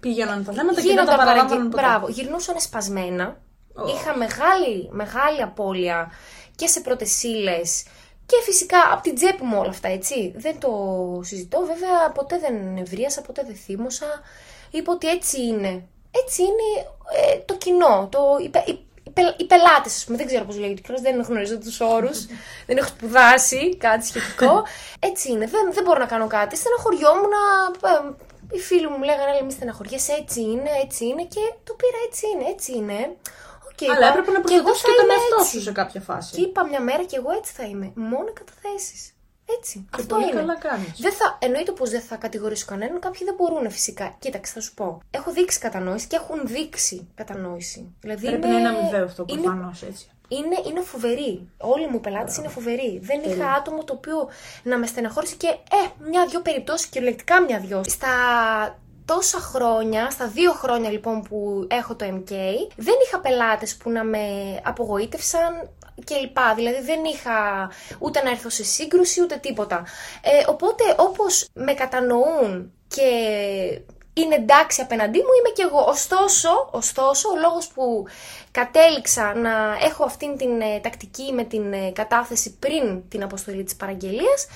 Πήγαιναν 0.00 0.44
τα 0.44 0.52
θέματα 0.52 0.74
και 0.74 0.80
δεν 0.80 0.90
Γίνονταν 0.90 1.06
τα 1.06 1.16
παραγγε- 1.16 1.34
παραλάβαναν 1.48 1.70
ποτέ. 1.70 1.82
Μπράβο, 1.82 2.08
γυρνούσαν 2.08 2.60
σπασμένα. 2.60 3.40
Είχα 3.94 4.16
μεγάλη, 4.16 4.88
μεγάλη 4.90 5.42
απώλεια 5.42 6.10
και 6.56 6.66
σε 6.66 6.80
πρώτες 6.80 7.22
ύλες 7.22 7.84
και 8.26 8.36
φυσικά 8.44 8.78
από 8.92 9.02
την 9.02 9.14
τσέπη 9.14 9.42
μου 9.44 9.58
όλα 9.58 9.68
αυτά, 9.68 9.88
έτσι. 9.88 10.32
Δεν 10.36 10.58
το 10.60 10.70
συζητώ. 11.24 11.60
Βέβαια, 11.60 12.10
ποτέ 12.14 12.38
δεν 12.38 12.76
ευρίασα, 12.76 13.20
ποτέ 13.22 13.42
δεν 13.46 13.54
θύμωσα. 13.54 14.06
Είπα 14.70 14.92
ότι 14.92 15.08
έτσι 15.08 15.42
είναι. 15.46 15.82
Έτσι 16.10 16.42
είναι 16.42 16.86
ε, 17.32 17.38
το 17.38 17.54
κοινό, 17.56 18.08
το, 18.10 18.20
οι, 18.42 18.48
πε- 18.48 18.68
οι, 18.68 18.86
οι, 19.02 19.10
πελ- 19.10 19.40
οι 19.40 19.46
πελάτες, 19.46 19.96
ας 19.96 20.04
πούμε. 20.04 20.16
Δεν 20.16 20.26
ξέρω 20.26 20.44
πώς 20.44 20.58
λέγεται 20.58 20.80
κιόλας, 20.80 21.02
δεν 21.02 21.20
γνωρίζω 21.22 21.58
τους 21.58 21.80
όρους. 21.80 22.26
δεν 22.66 22.76
έχω 22.76 22.88
σπουδάσει 22.88 23.76
κάτι 23.76 24.06
σχετικό. 24.06 24.64
Έτσι 24.98 25.30
είναι. 25.30 25.46
Δεν, 25.46 25.72
δεν 25.72 25.84
μπορώ 25.84 25.98
να 25.98 26.06
κάνω 26.06 26.26
κάτι. 26.26 26.56
Στεναχωριόμουν. 26.56 27.30
ε, 27.82 28.24
οι 28.52 28.58
φίλοι 28.58 28.88
μου 28.88 29.02
λέγανε, 29.02 29.30
«Έλα, 29.30 29.44
μη 29.44 29.52
στεναχωριέσαι, 29.52 30.12
έτσι 30.12 30.40
είναι, 30.40 30.70
έτσι 30.84 31.04
είναι. 31.06 31.22
Και 31.22 31.40
το 31.64 31.74
πήρα, 31.74 31.98
έτσι 32.08 32.24
είναι, 32.34 32.50
έτσι 32.50 32.72
είναι. 32.76 33.16
Οκ, 33.82 33.90
Αλλά 33.90 34.06
είπα, 34.06 34.08
έπρεπε 34.08 34.30
να 34.30 34.40
και 34.40 34.54
εγώ 34.54 34.62
προστατεύσει 34.62 34.82
θα 34.82 34.88
και 34.88 34.96
τον 35.00 35.04
είμαι 35.04 35.14
εαυτό 35.14 35.36
έτσι. 35.40 35.56
σου 35.56 35.62
σε 35.62 35.72
κάποια 35.72 36.00
φάση. 36.00 36.34
Και 36.34 36.40
είπα 36.40 36.66
μια 36.66 36.80
μέρα 36.80 37.02
και 37.10 37.16
εγώ 37.16 37.30
έτσι 37.38 37.52
θα 37.52 37.64
είμαι. 37.64 37.92
Μόνο 37.94 38.28
καταθέσεις. 38.40 39.00
Έτσι. 39.58 39.86
Αυτό 39.90 40.14
πολύ 40.14 40.26
είναι. 40.30 40.40
καλά 40.40 40.56
κάνεις. 40.58 40.92
Δεν 41.00 41.12
θα, 41.12 41.38
εννοείται 41.40 41.72
πως 41.72 41.90
δεν 41.90 42.00
θα 42.00 42.16
κατηγορήσω 42.16 42.64
κανέναν. 42.66 42.98
Κάποιοι 43.00 43.20
δεν 43.24 43.34
μπορούν 43.34 43.70
φυσικά. 43.70 44.14
Κοίταξε, 44.18 44.52
θα 44.52 44.60
σου 44.60 44.74
πω. 44.74 45.00
Έχω 45.10 45.32
δείξει 45.32 45.58
κατανόηση 45.58 46.06
και 46.06 46.16
έχουν 46.16 46.40
δείξει 46.44 47.08
κατανόηση. 47.14 47.94
Δηλαδή 48.00 48.26
Πρέπει 48.26 48.46
είναι, 48.46 48.58
να 48.58 48.68
είναι 48.68 48.78
αμοιβαίο 48.78 49.04
αυτό 49.04 49.24
είναι, 49.28 49.40
προφανώς 49.40 49.82
έτσι. 49.82 50.10
είναι, 50.28 50.56
είναι 50.66 50.80
φοβερή. 50.80 51.48
Όλοι 51.58 51.86
μου 51.88 51.96
οι 51.96 51.98
πελάτες 51.98 52.36
είναι 52.36 52.48
φοβεροί. 52.48 53.00
Δεν 53.02 53.20
είχα 53.30 53.52
άτομο 53.52 53.84
το 53.84 53.92
οποίο 53.92 54.28
να 54.62 54.78
με 54.78 54.86
στεναχώρησε 54.86 55.34
και 55.34 55.46
ε, 55.48 56.04
μια-δυο 56.10 56.40
περιπτώσεις, 56.40 56.86
κυριολεκτικά 56.86 57.42
μια-δυο. 57.42 57.82
Στα 57.86 58.08
τόσα 59.06 59.38
χρόνια, 59.38 60.10
στα 60.10 60.26
δύο 60.28 60.52
χρόνια 60.52 60.90
λοιπόν 60.90 61.22
που 61.22 61.66
έχω 61.70 61.94
το 61.94 62.06
MK, 62.06 62.30
δεν 62.76 62.94
είχα 63.06 63.20
πελάτες 63.20 63.76
που 63.76 63.90
να 63.90 64.04
με 64.04 64.20
απογοήτευσαν 64.64 65.70
και 66.04 66.14
λοιπά. 66.16 66.54
Δηλαδή 66.54 66.80
δεν 66.82 67.04
είχα 67.04 67.70
ούτε 67.98 68.22
να 68.22 68.30
έρθω 68.30 68.48
σε 68.50 68.64
σύγκρουση 68.64 69.22
ούτε 69.22 69.36
τίποτα. 69.36 69.86
Ε, 70.22 70.44
οπότε 70.48 70.82
όπως 70.96 71.48
με 71.52 71.74
κατανοούν 71.74 72.72
και 72.88 73.10
είναι 74.18 74.34
εντάξει 74.34 74.80
απέναντί 74.80 75.18
μου, 75.18 75.34
είμαι 75.38 75.52
κι 75.54 75.62
εγώ. 75.62 75.84
Ωστόσο, 75.88 76.68
ωστόσο, 76.70 77.28
ο 77.28 77.38
λόγος 77.40 77.68
που 77.68 78.04
κατέληξα 78.50 79.34
να 79.34 79.76
έχω 79.84 80.04
αυτήν 80.04 80.36
την 80.36 80.60
ε, 80.60 80.80
τακτική 80.80 81.32
με 81.32 81.44
την 81.44 81.72
ε, 81.72 81.90
κατάθεση 81.90 82.56
πριν 82.58 83.08
την 83.08 83.22
αποστολή 83.22 83.64
της 83.64 83.76
παραγγελίας 83.76 84.46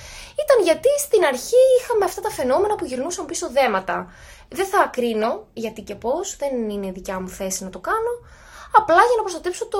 ήταν 0.43 0.63
γιατί 0.63 0.89
στην 0.99 1.25
αρχή 1.25 1.61
είχαμε 1.79 2.05
αυτά 2.05 2.21
τα 2.21 2.29
φαινόμενα 2.29 2.75
που 2.75 2.85
γυρνούσαν 2.85 3.25
πίσω 3.25 3.49
δέματα. 3.49 4.13
Δεν 4.53 4.65
θα 4.65 4.89
κρίνω 4.93 5.47
γιατί 5.53 5.81
και 5.81 5.95
πώς, 5.95 6.35
δεν 6.35 6.69
είναι 6.69 6.91
δικιά 6.91 7.19
μου 7.19 7.29
θέση 7.29 7.63
να 7.63 7.69
το 7.69 7.79
κάνω. 7.79 8.13
Απλά 8.77 8.95
για 8.95 9.15
να 9.17 9.21
προστατέψω 9.21 9.67
το, 9.67 9.79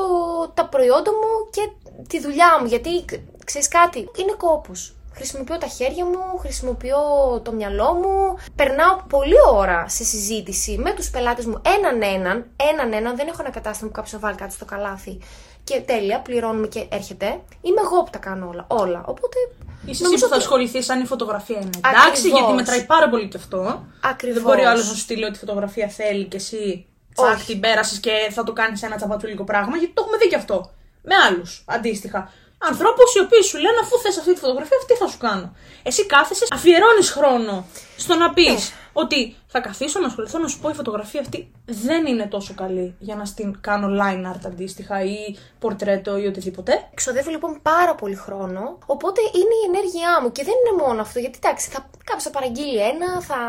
τα 0.54 0.66
προϊόντα 0.66 1.12
μου 1.12 1.50
και 1.50 1.70
τη 2.08 2.20
δουλειά 2.20 2.58
μου. 2.60 2.66
Γιατί, 2.66 3.06
ξέρεις 3.46 3.68
κάτι, 3.68 4.10
είναι 4.18 4.34
κόπος. 4.38 4.96
Χρησιμοποιώ 5.14 5.58
τα 5.58 5.68
χέρια 5.68 6.06
μου, 6.06 6.38
χρησιμοποιώ 6.40 7.00
το 7.44 7.52
μυαλό 7.52 7.94
μου. 7.94 8.38
Περνάω 8.56 8.96
πολλή 9.10 9.36
ώρα 9.54 9.90
σε 9.90 10.04
συζήτηση 10.04 10.78
με 10.78 10.94
τους 10.94 11.10
πελάτες 11.10 11.46
μου 11.46 11.62
έναν 11.78 12.02
έναν. 12.02 12.46
Έναν 12.72 12.94
έναν, 12.94 13.16
δεν 13.16 13.28
έχω 13.28 13.38
ένα 13.40 13.52
κατάστημα 13.52 13.90
που 13.90 13.96
κάποιος 13.96 14.14
θα 14.14 14.20
βάλει 14.20 14.36
κάτι 14.36 14.54
στο 14.54 14.66
καλάθι. 14.66 15.20
Και 15.64 15.82
τέλεια, 15.82 16.20
πληρώνουμε 16.20 16.68
και 16.68 16.88
έρχεται. 16.90 17.26
Είμαι 17.62 17.82
εγώ 17.84 18.04
που 18.04 18.10
τα 18.10 18.18
κάνω 18.18 18.48
όλα. 18.48 18.66
όλα. 18.68 19.04
Οπότε 19.08 19.38
Είσαι 19.82 19.92
εσύ 19.92 20.04
νομίζω 20.04 20.24
που 20.24 20.30
θα 20.30 20.36
ότι- 20.36 20.44
ασχοληθεί 20.46 20.92
αν 20.92 21.02
η 21.02 21.06
φωτογραφία 21.06 21.58
είναι 21.60 21.70
εντάξει, 21.78 22.08
Ακριβώς. 22.08 22.40
γιατί 22.40 22.54
μετράει 22.54 22.86
πάρα 22.86 23.10
πολύ 23.10 23.28
και 23.28 23.38
αυτό. 23.38 23.86
Ακριβώς. 24.02 24.36
Δεν 24.36 24.44
μπορεί 24.44 24.66
ο 24.66 24.70
άλλος 24.70 24.88
να 24.88 24.94
σου 24.94 25.00
στείλει 25.00 25.26
ό,τι 25.26 25.38
φωτογραφία 25.40 25.88
θέλει 25.88 26.26
και 26.26 26.38
εσύ 26.38 26.86
τσακ 27.16 27.40
την 27.46 27.60
πέρασες 27.60 28.00
και 28.00 28.12
θα 28.32 28.44
το 28.44 28.54
κάνεις 28.54 28.84
ένα 28.84 28.96
τσαπατσούλικο 28.96 29.44
πράγμα, 29.44 29.78
γιατί 29.78 29.94
το 29.94 30.02
έχουμε 30.06 30.18
δει 30.18 30.28
και 30.28 30.36
αυτό. 30.36 30.72
Με 31.04 31.16
άλλους 31.28 31.64
αντίστοιχα. 31.68 32.32
Ανθρώπους 32.70 33.16
οι 33.16 33.20
οποίοι 33.20 33.42
σου 33.42 33.58
λένε 33.58 33.80
αφού 33.84 33.98
θες 34.00 34.18
αυτή 34.18 34.34
τη 34.34 34.40
φωτογραφία, 34.40 34.78
αυτή 34.82 34.94
θα 34.94 35.08
σου 35.08 35.18
κάνω. 35.18 35.56
Εσύ 35.84 36.06
κάθεσαι, 36.06 36.46
αφιερώνεις 36.52 37.10
χρόνο 37.12 37.66
στο 37.98 38.16
να 38.16 38.34
πεις 38.34 38.52
Ναι. 38.52 38.60
ότι 38.94 39.36
θα 39.48 39.60
καθίσω 39.60 40.00
να 40.00 40.08
ασχοληθώ 40.08 40.38
να 40.40 40.48
σου 40.48 40.60
πω 40.60 40.70
η 40.70 40.74
φωτογραφία 40.74 41.22
αυτή 41.22 41.52
δεν 41.66 42.06
είναι 42.06 42.28
τόσο 42.28 42.54
καλή 42.54 42.96
για 43.00 43.16
να 43.16 43.26
στην 43.26 43.58
κάνω 43.62 43.88
line 44.02 44.34
art 44.36 44.42
αντίστοιχα 44.46 45.04
ή 45.04 45.38
πορτρέτο 45.60 46.18
ή 46.18 46.26
οτιδήποτε. 46.28 46.88
Εξοδεύω 46.92 47.30
λοιπόν 47.30 47.60
πάρα 47.62 47.96
πολύ 47.96 48.16
χρόνο, 48.16 48.78
οπότε 48.86 49.22
είναι 49.22 49.56
η 49.62 49.66
ενέργειά 49.68 50.20
μου 50.22 50.32
και 50.32 50.44
δεν 50.44 50.54
είναι 50.60 50.84
μόνο 50.84 51.02
αυτό. 51.02 51.20
Γιατί 51.20 51.40
εντάξει, 51.44 51.70
θα, 51.70 51.90
κάποιος 52.04 52.24
θα 52.24 52.30
παραγγείλει 52.30 52.78
ένα, 52.78 53.22
θα 53.22 53.40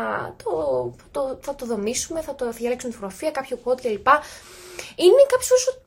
το, 0.43 0.51
το, 1.11 1.37
θα 1.41 1.55
το 1.55 1.65
δομήσουμε, 1.65 2.21
θα 2.21 2.35
το 2.35 2.45
θα 2.45 2.51
διαλέξουμε 2.51 2.91
τη 2.93 2.97
φωτογραφία, 2.99 3.31
κάποιο 3.31 3.59
quote 3.63 3.81
κλπ. 3.81 4.07
Είναι 4.95 5.23
κάποιος 5.29 5.82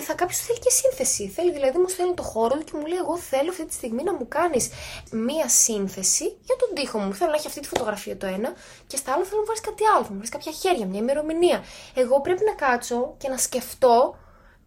θα 0.00 0.14
κάποιος 0.14 0.38
θέλει 0.38 0.58
και 0.58 0.70
σύνθεση. 0.70 1.28
Θέλει 1.28 1.52
δηλαδή, 1.52 1.78
μου 1.78 1.88
στέλνει 1.88 2.14
το 2.14 2.22
χώρο 2.22 2.56
του 2.56 2.64
και 2.64 2.72
μου 2.74 2.86
λέει: 2.86 2.98
Εγώ 2.98 3.16
θέλω 3.18 3.50
αυτή 3.50 3.64
τη 3.64 3.74
στιγμή 3.74 4.02
να 4.02 4.14
μου 4.14 4.28
κάνεις 4.28 4.70
μία 5.10 5.48
σύνθεση 5.48 6.24
για 6.24 6.56
τον 6.56 6.68
τοίχο 6.74 6.98
μου. 6.98 7.14
Θέλω 7.14 7.30
να 7.30 7.36
έχει 7.36 7.46
αυτή 7.46 7.60
τη 7.60 7.68
φωτογραφία 7.68 8.16
το 8.16 8.26
ένα 8.26 8.52
και 8.86 8.96
στα 8.96 9.12
άλλο 9.12 9.24
θέλω 9.24 9.36
να 9.36 9.40
μου 9.40 9.46
βάλεις 9.46 9.60
κάτι 9.60 9.82
άλλο. 9.94 10.04
Θα 10.04 10.10
μου 10.10 10.16
βάλεις 10.16 10.30
κάποια 10.30 10.52
χέρια, 10.52 10.86
μια 10.86 11.00
ημερομηνία. 11.00 11.64
Εγώ 11.94 12.20
πρέπει 12.20 12.44
να 12.44 12.52
κάτσω 12.52 13.14
και 13.18 13.28
να 13.28 13.36
σκεφτώ 13.36 14.16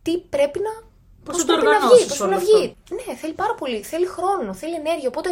τι 0.01 0.17
πρέπει 0.17 0.59
να. 0.59 0.85
Πώς 1.23 1.35
πώς 1.35 1.45
θα 1.45 1.45
το 1.45 1.53
πρέπει 1.53 1.65
να 1.65 1.75
οργανώσεις 1.75 1.97
βγει, 1.97 2.09
πώς 2.09 2.19
όλο 2.19 2.29
πρέπει 2.29 2.51
να 2.51 2.59
βγει. 2.59 2.75
Ναι, 2.89 3.15
θέλει 3.15 3.33
πάρα 3.33 3.53
πολύ. 3.55 3.81
Θέλει 3.83 4.05
χρόνο, 4.05 4.53
θέλει 4.53 4.75
ενέργεια. 4.75 5.07
Οπότε 5.07 5.29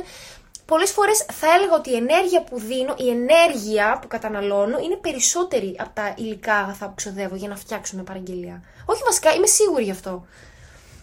πολλές 0.66 0.92
φορές 0.92 1.26
θα 1.32 1.48
έλεγα 1.56 1.74
ότι 1.76 1.90
η 1.90 1.96
ενέργεια 1.96 2.44
που 2.44 2.60
δίνω, 2.60 2.96
η 2.98 3.10
ενέργεια 3.10 4.00
που 4.02 4.08
καταναλώνω 4.08 4.78
είναι 4.84 4.96
περισσότερη 4.96 5.76
από 5.80 5.92
τα 5.94 6.14
υλικά 6.18 6.56
αγαθά 6.56 6.88
που 6.88 6.94
ξοδεύω 6.96 7.36
για 7.36 7.48
να 7.48 7.56
φτιάξω 7.56 7.96
μια 7.96 8.04
παραγγελία. 8.04 8.64
Όχι 8.86 9.02
βασικά, 9.06 9.34
είμαι 9.34 9.48
σίγουρη 9.48 9.84
γι' 9.84 9.92
αυτό. 9.92 10.26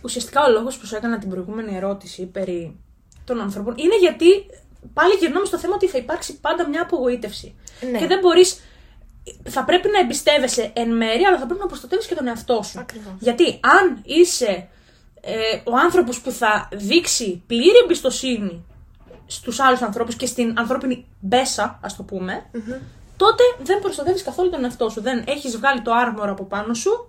Ουσιαστικά 0.03 0.45
ο 0.45 0.51
λόγος 0.51 0.77
που 0.77 0.87
σου 0.87 0.97
έκανα 0.97 1.19
την 1.19 1.29
προηγούμενη 1.29 1.77
ερώτηση 1.77 2.27
περί 2.27 2.77
των 3.25 3.41
ανθρώπων 3.41 3.75
είναι 3.77 3.99
γιατί 3.99 4.27
πάλι 4.95 5.15
γυρνάμε 5.15 5.47
στο 5.47 5.59
θέμα 5.59 5.75
ότι 5.75 5.87
θα 5.87 5.99
υπάρξει 5.99 6.41
πάντα 6.41 6.69
μια 6.69 6.83
απογοήτευση. 6.83 7.55
Ναι. 7.91 7.99
Και 7.99 8.07
δεν 8.07 8.19
μπορείς. 8.19 8.61
Θα 9.49 9.65
πρέπει 9.65 9.89
να 9.89 9.99
εμπιστεύεσαι 9.99 10.71
εν 10.75 10.97
μέρει, 10.97 11.23
αλλά 11.25 11.39
θα 11.39 11.47
πρέπει 11.47 11.61
να 11.61 11.67
προστατεύεις 11.67 12.07
και 12.07 12.15
τον 12.15 12.27
εαυτό 12.27 12.63
σου. 12.63 12.81
Ακριβώς. 12.81 13.13
Γιατί 13.19 13.61
αν 13.63 14.03
είσαι 14.05 14.69
ε, 15.21 15.35
ο 15.65 15.77
άνθρωπος 15.77 16.21
που 16.21 16.31
θα 16.31 16.69
δείξει 16.73 17.43
πλήρη 17.47 17.79
εμπιστοσύνη 17.85 18.65
στους 19.35 19.61
άλλους 19.61 19.83
ανθρώπους 19.83 20.15
και 20.17 20.27
στην 20.27 20.59
ανθρώπινη 20.59 21.07
μπέσα, 21.21 21.79
ας 21.83 21.97
το 21.97 22.03
πουμε 22.03 22.45
τότε 23.17 23.43
δεν 23.63 23.81
προστατεύεις 23.81 24.23
καθόλου 24.23 24.51
τον 24.51 24.65
εαυτό 24.65 24.89
σου. 24.89 25.01
Δεν 25.03 25.25
έχεις 25.27 25.57
βγάλει 25.57 25.83
το 25.83 25.93
άρμορο 25.93 26.31
από 26.33 26.45
πάνω 26.45 26.75
σου 26.75 27.09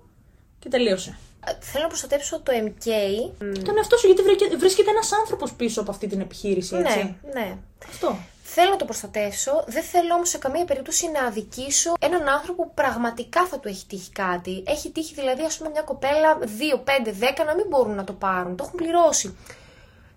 και 0.59 0.69
τελείωσε. 0.69 1.17
Ε, 1.45 1.51
Θέλω 1.59 1.81
να 1.83 1.87
προστατεύσω 1.89 2.39
το 2.41 2.51
MK. 2.65 2.87
Τον 3.63 3.77
εαυτό 3.77 3.97
σου, 3.97 4.05
γιατί 4.07 4.21
βρήκε- 4.21 4.57
βρίσκεται 4.57 4.89
ένας 4.89 5.11
άνθρωπος 5.11 5.53
πίσω 5.53 5.81
από 5.81 5.91
αυτή 5.91 6.07
την 6.07 6.21
επιχείρηση, 6.21 6.75
έτσι. 6.75 7.15
Ναι, 7.33 7.39
ναι. 7.39 7.57
Αυτό. 7.89 8.15
Θέλω 8.43 8.69
να 8.69 8.75
το 8.75 8.85
προστατεύσω. 8.85 9.63
Δεν 9.67 9.83
θέλω 9.83 10.13
όμως 10.13 10.29
σε 10.29 10.37
καμία 10.37 10.65
περίπτωση 10.65 11.11
να 11.11 11.21
αδικήσω 11.23 11.93
έναν 11.99 12.27
άνθρωπο 12.29 12.63
που 12.63 12.73
πραγματικά 12.73 13.45
θα 13.45 13.59
του 13.59 13.67
έχει 13.67 13.85
τύχει 13.85 14.11
κάτι. 14.11 14.63
Έχει 14.67 14.89
τύχει 14.91 15.13
δηλαδή, 15.13 15.43
ας 15.43 15.57
πούμε, 15.57 15.69
μια 15.69 15.81
κοπέλα 15.81 16.37
2, 16.39 16.77
5, 16.77 17.11
10 17.11 17.43
να 17.45 17.55
μην 17.55 17.65
μπορούν 17.69 17.95
να 17.95 18.03
το 18.03 18.13
πάρουν. 18.13 18.55
Το 18.55 18.63
έχουν 18.67 18.77
πληρώσει. 18.77 19.37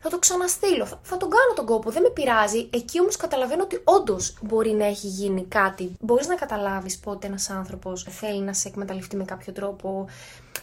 Θα 0.09 0.15
το 0.15 0.19
ξαναστείλω. 0.19 0.87
Θα, 0.87 1.01
θα 1.03 1.17
τον 1.17 1.31
κάνω 1.31 1.53
τον 1.55 1.67
κόπο. 1.67 1.91
Δεν 1.91 2.03
με 2.03 2.09
πειράζει. 2.09 2.69
Εκεί 2.73 3.01
όμως 3.01 3.17
καταλαβαίνω 3.17 3.63
ότι 3.63 3.81
όντως 3.85 4.37
μπορεί 4.43 4.71
να 4.71 4.87
έχει 4.87 5.07
γίνει 5.07 5.45
κάτι. 5.45 5.97
Μπορείς 6.01 6.27
να 6.27 6.35
καταλάβεις 6.35 6.99
πότε 6.99 7.27
ένας 7.27 7.51
άνθρωπος 7.51 8.07
θέλει 8.11 8.41
να 8.41 8.53
σε 8.53 8.69
εκμεταλλευτεί 8.69 9.17
με 9.17 9.25
κάποιο 9.25 9.53
τρόπο. 9.53 10.09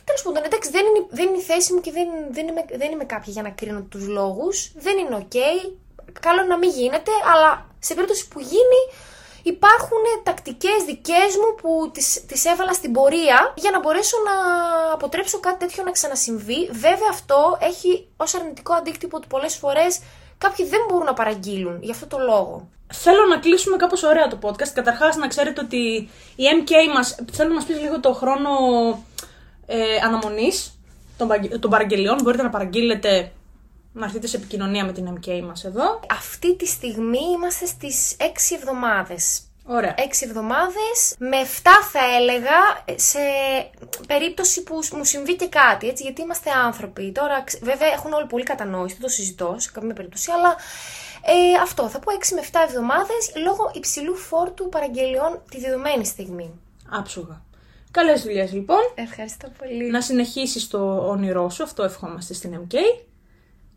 Τέλος 0.03 0.21
πάντων, 0.23 0.43
εντάξει, 0.43 0.69
δεν 0.69 0.85
είναι, 0.85 1.05
δεν 1.09 1.27
είναι 1.27 1.37
η 1.37 1.41
θέση 1.41 1.73
μου 1.73 1.81
και 1.81 1.91
δεν, 1.91 2.07
δεν, 2.31 2.47
είμαι, 2.47 2.65
δεν 2.77 2.91
είμαι 2.91 3.03
κάποια 3.03 3.31
για 3.33 3.41
να 3.41 3.49
κρίνω 3.49 3.81
τους 3.81 4.07
λόγους. 4.07 4.71
Δεν 4.75 4.97
είναι 4.97 5.15
οκ. 5.15 5.35
Καλό 6.19 6.39
είναι 6.39 6.49
να 6.49 6.57
μην 6.57 6.69
γίνεται, 6.69 7.11
αλλά 7.33 7.69
σε 7.79 7.93
περίπτωση 7.93 8.27
που 8.27 8.39
γίνει, 8.39 8.81
υπάρχουν 9.43 10.03
τακτικές 10.23 10.83
δικές 10.85 11.35
μου 11.41 11.55
που 11.61 11.91
τις, 11.93 12.25
τις 12.25 12.45
έβαλα 12.45 12.73
στην 12.73 12.91
πορεία 12.91 13.53
για 13.55 13.71
να 13.71 13.79
μπορέσω 13.79 14.17
να 14.25 14.35
αποτρέψω 14.93 15.39
κάτι 15.39 15.57
τέτοιο 15.57 15.83
να 15.83 15.91
ξανασυμβεί. 15.91 16.69
Βέβαια 16.71 17.09
αυτό 17.09 17.57
έχει 17.61 18.07
ως 18.17 18.33
αρνητικό 18.35 18.73
αντίκτυπο 18.73 19.17
ότι 19.17 19.27
πολλές 19.27 19.55
φορές 19.55 19.99
κάποιοι 20.37 20.65
δεν 20.65 20.79
μπορούν 20.87 21.05
να 21.05 21.13
παραγγείλουν 21.13 21.77
για 21.81 21.93
αυτό 21.93 22.07
το 22.07 22.17
λόγο. 22.17 22.67
Θέλω 22.93 23.25
να 23.29 23.37
κλείσουμε 23.37 23.77
κάπως 23.77 24.03
ωραία 24.03 24.27
το 24.27 24.37
podcast. 24.41 24.67
Καταρχάς 24.73 25.15
να 25.15 25.27
ξέρετε 25.27 25.61
ότι 25.61 26.09
η 26.35 26.43
MK 26.61 26.71
μας, 26.93 27.15
θέλω 27.31 27.49
να 27.49 27.55
μας 27.55 27.63
πεις 27.65 27.79
λίγο 27.79 27.99
το 27.99 28.13
χρόνο 28.13 28.49
ε, 29.65 29.95
αναμονής 30.03 30.79
των, 31.17 31.27
παγγε- 31.27 31.59
των 31.59 31.69
παραγγελιών. 31.69 32.19
Μπορείτε 32.23 32.43
να 32.43 32.49
παραγγείλετε, 32.49 33.31
να 33.93 34.05
έρθετε 34.05 34.27
σε 34.27 34.37
επικοινωνία 34.37 34.85
με 34.85 34.91
την 34.91 35.17
MK 35.19 35.41
μας 35.43 35.63
εδώ. 35.63 35.99
Αυτή 36.11 36.55
τη 36.55 36.65
στιγμή 36.67 37.19
είμαστε 37.35 37.65
στις 37.65 38.15
6 38.19 38.55
εβδομάδες. 38.55 39.41
Ωραία. 39.65 39.93
6 39.97 40.25
εβδομάδες, 40.25 41.15
με 41.17 41.37
7 41.37 41.69
θα 41.91 41.99
έλεγα, 42.19 42.83
σε 42.95 43.19
περίπτωση 44.07 44.63
που 44.63 44.79
μου 44.93 45.03
συμβεί 45.03 45.35
και 45.35 45.47
κάτι, 45.49 45.87
έτσι, 45.87 46.03
γιατί 46.03 46.21
είμαστε 46.21 46.49
άνθρωποι. 46.51 47.11
Τώρα, 47.11 47.41
ξ- 47.43 47.63
βέβαια, 47.63 47.87
έχουν 47.91 48.13
όλοι 48.13 48.25
πολύ 48.25 48.43
κατανόηση, 48.43 48.93
δεν 48.93 49.03
το 49.03 49.09
συζητώ 49.09 49.55
σε 49.57 49.71
καμία 49.73 49.93
περίπτωση, 49.93 50.31
αλλά 50.31 50.55
ε, 51.25 51.61
αυτό, 51.61 51.89
θα 51.89 51.99
πω 51.99 52.11
6 52.11 52.33
με 52.35 52.41
7 52.51 52.59
εβδομάδες, 52.67 53.31
λόγω 53.45 53.71
υψηλού 53.73 54.15
φόρτου 54.15 54.69
παραγγελιών 54.69 55.41
τη 55.51 55.59
δεδομένη 55.59 56.05
στιγμή. 56.05 56.59
Άψογα. 56.89 57.41
Καλές 57.91 58.21
δουλειές 58.21 58.51
λοιπόν. 58.53 58.79
Ευχαριστώ 58.95 59.47
πολύ. 59.57 59.89
Να 59.89 60.01
συνεχίσεις 60.01 60.67
το 60.67 61.07
όνειρό 61.09 61.49
σου, 61.49 61.63
αυτό 61.63 61.83
ευχόμαστε 61.83 62.33
στην 62.33 62.59
MK. 62.67 62.75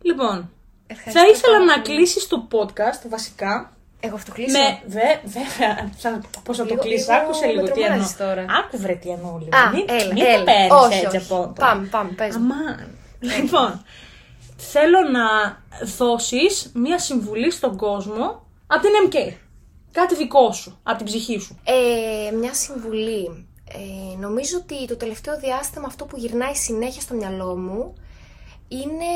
Λοιπόν, 0.06 0.50
Ευχαριστώ 0.86 1.20
θα 1.20 1.26
ήθελα 1.26 1.52
πάρα 1.58 1.64
να 1.64 1.80
πολύ. 1.82 1.96
κλείσεις 1.96 2.26
το 2.28 2.48
podcast 2.52 3.08
βασικά 3.08 3.72
Εγώ 4.00 4.14
αυτό 4.14 4.32
κλείσω. 4.32 4.58
με. 4.58 4.80
Βε, 4.86 5.00
βέβαια, 5.24 5.90
θα, 5.96 6.20
πώς 6.44 6.56
θα 6.56 6.62
το 6.62 6.68
Λίγο- 6.68 6.82
κλείσει, 6.82 7.10
λίγο 7.10 7.22
άκουσε 7.22 7.46
με 7.46 7.52
λίγο 7.52 7.64
τι 7.64 7.70
εννοώ. 7.70 7.86
τρομάζεις 7.86 8.16
τώρα. 8.16 8.46
Άκου 8.60 8.78
βρε 8.78 8.94
τι 8.94 9.08
εννοώ 9.08 9.38
λίγο. 9.38 9.56
Α, 9.56 9.70
μην, 9.72 9.84
έλα, 9.88 10.12
μην 10.12 10.24
έλα. 10.24 10.38
το 10.38 10.44
παίρνεις 10.44 10.72
Όχι, 10.72 10.94
έτσι 11.04 11.16
όχι. 11.16 11.32
από 11.32 11.34
το. 11.46 11.52
Πάμε, 11.60 11.86
πάμε, 11.86 12.10
πες 12.10 12.36
μου. 12.36 12.42
Αμάν. 12.52 12.88
λοιπόν, 13.20 13.84
θέλω 14.56 14.98
να 15.12 15.26
δώσεις 15.96 16.70
μία 16.74 16.98
συμβουλή 16.98 17.50
στον 17.50 17.76
κόσμο 17.76 18.46
από 18.66 18.80
την 18.82 18.90
MK. 19.08 19.32
Κάτι 19.92 20.14
δικό 20.14 20.52
σου, 20.52 20.78
από 20.82 20.96
την 20.96 21.06
ψυχή 21.06 21.38
σου. 21.38 21.58
Ε, 21.64 22.30
μια 22.36 22.54
συμβουλή. 22.54 23.46
Ε, 23.72 24.18
νομίζω 24.18 24.56
ότι 24.58 24.86
το 24.86 24.96
τελευταίο 24.96 25.38
διάστημα 25.38 25.84
αυτό 25.86 26.04
που 26.04 26.16
γυρνάει 26.16 26.54
συνέχεια 26.54 27.00
στο 27.00 27.14
μυαλό 27.14 27.56
μου 27.56 27.94
είναι 28.68 29.12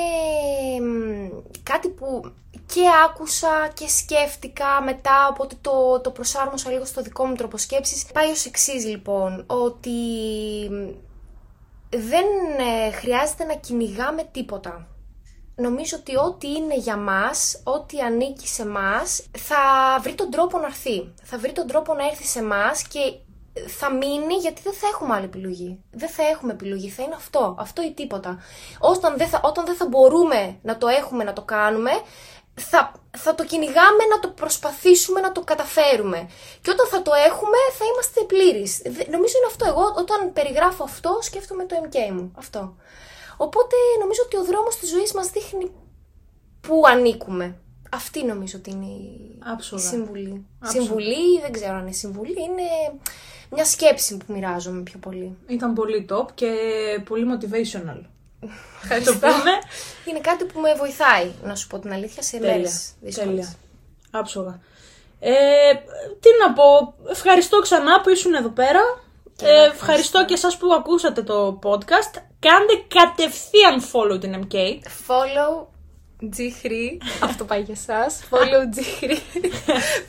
μ, 0.86 1.28
κάτι 1.62 1.88
που 1.88 2.32
και 2.66 2.82
άκουσα 3.08 3.70
και 3.74 3.88
σκέφτηκα 3.88 4.82
μετά, 4.82 5.28
οπότε 5.30 5.56
το, 5.60 6.00
το 6.00 6.10
προσάρμοσα 6.10 6.70
λίγο 6.70 6.84
στο 6.84 7.02
δικό 7.02 7.24
μου 7.24 7.34
τρόπο 7.34 7.56
σκέψης. 7.56 8.06
Πάει 8.12 8.30
ως 8.30 8.46
εξής 8.46 8.84
λοιπόν, 8.86 9.44
ότι 9.46 9.90
μ, 10.70 10.88
δεν 11.90 12.24
ε, 12.58 12.90
χρειάζεται 12.90 13.44
να 13.44 13.54
κυνηγάμε 13.54 14.28
τίποτα. 14.32 14.86
Νομίζω 15.54 15.96
ότι 16.00 16.16
ό,τι 16.16 16.48
είναι 16.48 16.76
για 16.76 16.96
μας, 16.96 17.60
ό,τι 17.64 18.00
ανήκει 18.00 18.48
σε 18.48 18.66
μας, 18.66 19.22
θα 19.38 19.56
βρει 20.02 20.14
τον 20.14 20.30
τρόπο 20.30 20.58
να 20.58 20.66
έρθει. 20.66 21.12
Θα 21.22 21.38
βρει 21.38 21.52
τον 21.52 21.66
τρόπο 21.66 21.94
να 21.94 22.06
έρθει 22.06 22.24
σε 22.24 22.42
μας 22.42 22.82
και 22.82 22.98
θα 23.66 23.92
μείνει 23.92 24.34
γιατί 24.34 24.62
δεν 24.62 24.72
θα 24.72 24.86
έχουμε 24.86 25.14
άλλη 25.14 25.24
επιλογή. 25.24 25.80
Δεν 25.90 26.08
θα 26.08 26.22
έχουμε 26.28 26.52
επιλογή, 26.52 26.88
θα 26.88 27.02
είναι 27.02 27.14
αυτό, 27.14 27.56
αυτό 27.58 27.82
ή 27.82 27.92
τίποτα. 27.92 28.38
Όταν 28.78 29.16
δεν 29.16 29.28
θα, 29.28 29.40
όταν 29.44 29.64
δεν 29.66 29.74
θα 29.74 29.86
μπορούμε 29.88 30.58
να 30.62 30.76
το 30.78 30.86
έχουμε, 30.88 31.24
να 31.24 31.32
το 31.32 31.42
κάνουμε, 31.42 31.90
θα, 32.54 32.92
θα 33.18 33.34
το 33.34 33.44
κυνηγάμε 33.44 34.04
να 34.10 34.18
το 34.18 34.28
προσπαθήσουμε 34.28 35.20
να 35.20 35.32
το 35.32 35.40
καταφέρουμε. 35.40 36.28
Και 36.60 36.70
όταν 36.70 36.86
θα 36.86 37.02
το 37.02 37.10
έχουμε, 37.28 37.56
θα 37.78 37.84
είμαστε 37.92 38.20
πλήρεις. 38.22 38.78
Δε- 38.78 39.10
Νομίζω 39.10 39.34
είναι 39.38 39.46
αυτό. 39.48 39.64
Εγώ 39.66 39.94
όταν 39.96 40.32
περιγράφω 40.32 40.84
αυτό, 40.84 41.18
σκέφτομαι 41.22 41.64
το 41.66 41.76
MK 41.84 42.12
μου. 42.12 42.32
Αυτό. 42.38 42.74
Οπότε 43.36 43.76
νομίζω 44.00 44.22
ότι 44.24 44.36
ο 44.36 44.44
δρόμος 44.44 44.76
της 44.76 44.88
ζωής 44.90 45.12
μας 45.12 45.28
δείχνει 45.30 45.70
πού 46.60 46.82
ανήκουμε. 46.86 47.56
Αυτή 47.92 48.24
νομίζω 48.24 48.58
ότι 48.58 48.70
είναι 48.70 48.84
η 48.86 49.38
Άψογα. 49.52 49.82
η 49.82 49.86
συμβουλή. 49.86 50.46
Άψογα. 50.60 50.82
Συμβουλή, 50.84 51.40
δεν 51.40 51.52
ξέρω 51.52 51.74
αν 51.74 51.80
είναι 51.80 51.92
συμβουλή, 51.92 52.42
είναι 52.42 52.98
μια 53.50 53.64
σκέψη 53.64 54.16
που 54.16 54.32
μοιράζομαι 54.32 54.82
πιο 54.82 54.98
πολύ. 54.98 55.36
Ήταν 55.46 55.74
πολύ 55.74 56.06
top 56.12 56.26
και 56.34 56.50
πολύ 57.04 57.26
motivational. 57.32 58.00
Θα 58.88 59.00
το 59.04 59.12
πούμε. 59.14 59.52
Είναι 60.04 60.18
κάτι 60.20 60.44
που 60.44 60.60
με 60.60 60.74
βοηθάει, 60.74 61.30
να 61.42 61.54
σου 61.54 61.66
πω 61.66 61.78
την 61.78 61.92
αλήθεια, 61.92 62.22
σε 62.22 62.36
Τέλεια. 62.38 62.54
μέρες 62.54 62.92
δύσκολες. 63.00 63.28
Τέλεια. 63.28 63.52
Άψογα. 64.10 64.60
Ε, 65.20 65.32
τι 66.20 66.28
να 66.46 66.52
πω, 66.52 66.94
ευχαριστώ 67.10 67.58
ξανά 67.60 68.00
που 68.00 68.08
ήσουν 68.10 68.34
εδώ 68.34 68.48
πέρα. 68.48 68.80
Και 69.36 69.46
Ε, 69.46 69.48
εγώ 69.48 69.56
ευχαριστώ. 69.58 69.82
ευχαριστώ. 69.84 70.24
και 70.24 70.34
εσάς 70.34 70.56
που 70.56 70.72
ακούσατε 70.78 71.22
το 71.22 71.58
podcast. 71.62 72.22
Κάντε 72.38 72.72
κατευθείαν 72.88 73.82
follow 73.92 74.20
την 74.20 74.46
MK. 74.46 74.54
Follow 75.08 75.66
G3, 76.22 76.70
αυτό 77.22 77.44
πάει 77.44 77.60
για 77.60 77.74
εσάς. 77.76 78.22
Follow 78.30 78.76
G3 78.76 79.16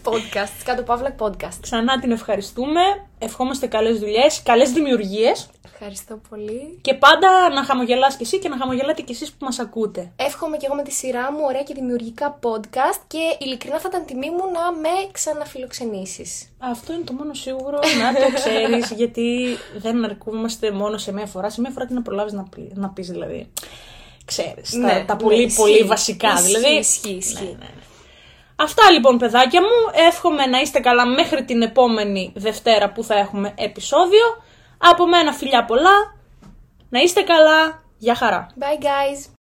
podcast, 0.04 0.62
κάτω 0.63 0.84
παύλα 0.84 1.15
podcast. 1.19 1.58
Ξανά 1.62 2.00
την 2.00 2.12
ευχαριστούμε. 2.12 2.82
Ευχόμαστε 3.19 3.67
καλές 3.67 4.00
δουλειές, 4.00 4.41
καλές 4.43 4.71
δημιουργίες. 4.71 5.50
Ευχαριστώ 5.74 6.21
πολύ. 6.30 6.80
Και 6.82 6.93
πάντα 6.93 7.50
να 7.54 7.63
χαμογελάς 7.63 8.15
και 8.15 8.24
εσύ 8.24 8.39
και 8.39 8.50
να 8.50 8.58
χαμογελάτε 8.58 9.02
και 9.02 9.12
εσείς 9.12 9.32
που 9.32 9.45
μας 9.45 9.60
ακούτε. 9.60 10.12
Εύχομαι 10.15 10.58
και 10.58 10.65
εγώ 10.65 10.76
με 10.76 10.84
τη 10.84 10.91
σειρά 10.91 11.32
μου 11.32 11.39
ωραία 11.47 11.63
και 11.63 11.74
δημιουργικά 11.74 12.39
podcast 12.41 13.02
και 13.08 13.19
ειλικρινά 13.39 13.80
θα 13.80 13.88
ήταν 13.91 14.06
τιμή 14.06 14.30
μου 14.30 14.43
να 14.54 14.71
με 14.71 15.10
ξαναφιλοξενήσεις. 15.12 16.50
Αυτό 16.58 16.93
είναι 16.93 17.04
το 17.04 17.13
μόνο 17.13 17.34
σίγουρο 17.34 17.80
να 18.02 18.13
το 18.13 18.34
ξέρεις 18.34 18.91
γιατί 18.91 19.58
δεν 19.78 20.06
αρκούμαστε 20.06 20.71
μόνο 20.71 20.97
σε 20.97 21.13
μία 21.13 21.26
φορά. 21.26 21.50
Σε 21.50 21.62
μία 21.62 21.71
φορά 21.71 21.86
τι 21.86 21.93
να 21.93 22.02
προλάβεις 22.02 22.34
να, 22.34 22.43
πει, 22.43 22.71
να 22.76 22.89
πεις 22.89 23.08
δηλαδή. 23.08 23.52
Ξέρεις, 24.38 24.72
τα, 24.72 24.78
Ναι, 24.78 25.04
τα 25.08 25.13
ναι, 25.15 25.20
πολύ 25.22 25.44
ισχύει. 25.44 25.58
πολύ 25.62 25.84
βασικά. 25.84 26.34
Ισχύει, 26.34 26.46
δηλαδή. 26.46 26.76
ισχύει, 26.78 27.10
ισχύει. 27.10 27.44
Ναι, 27.44 27.50
ναι, 27.50 27.56
ναι. 27.58 27.82
Αυτά 28.56 28.91
λοιπόν 28.91 29.17
παιδάκια 29.17 29.62
μου. 29.62 30.06
Εύχομαι 30.08 30.46
να 30.46 30.60
είστε 30.60 30.80
καλά 30.80 31.06
μέχρι 31.06 31.46
την 31.46 31.62
επόμενη 31.62 32.32
Δευτέρα 32.36 32.91
που 32.91 33.04
θα 33.04 33.15
έχουμε 33.15 33.54
επεισόδιο. 33.58 34.26
Από 34.78 35.08
μένα 35.08 35.34
φιλιά 35.34 35.65
πολλά. 35.65 36.15
Να 36.89 37.00
είστε 37.00 37.22
καλά. 37.22 37.84
Γεια 37.98 38.15
χαρά. 38.15 38.48
Bye 38.60 38.84
guys! 38.84 39.41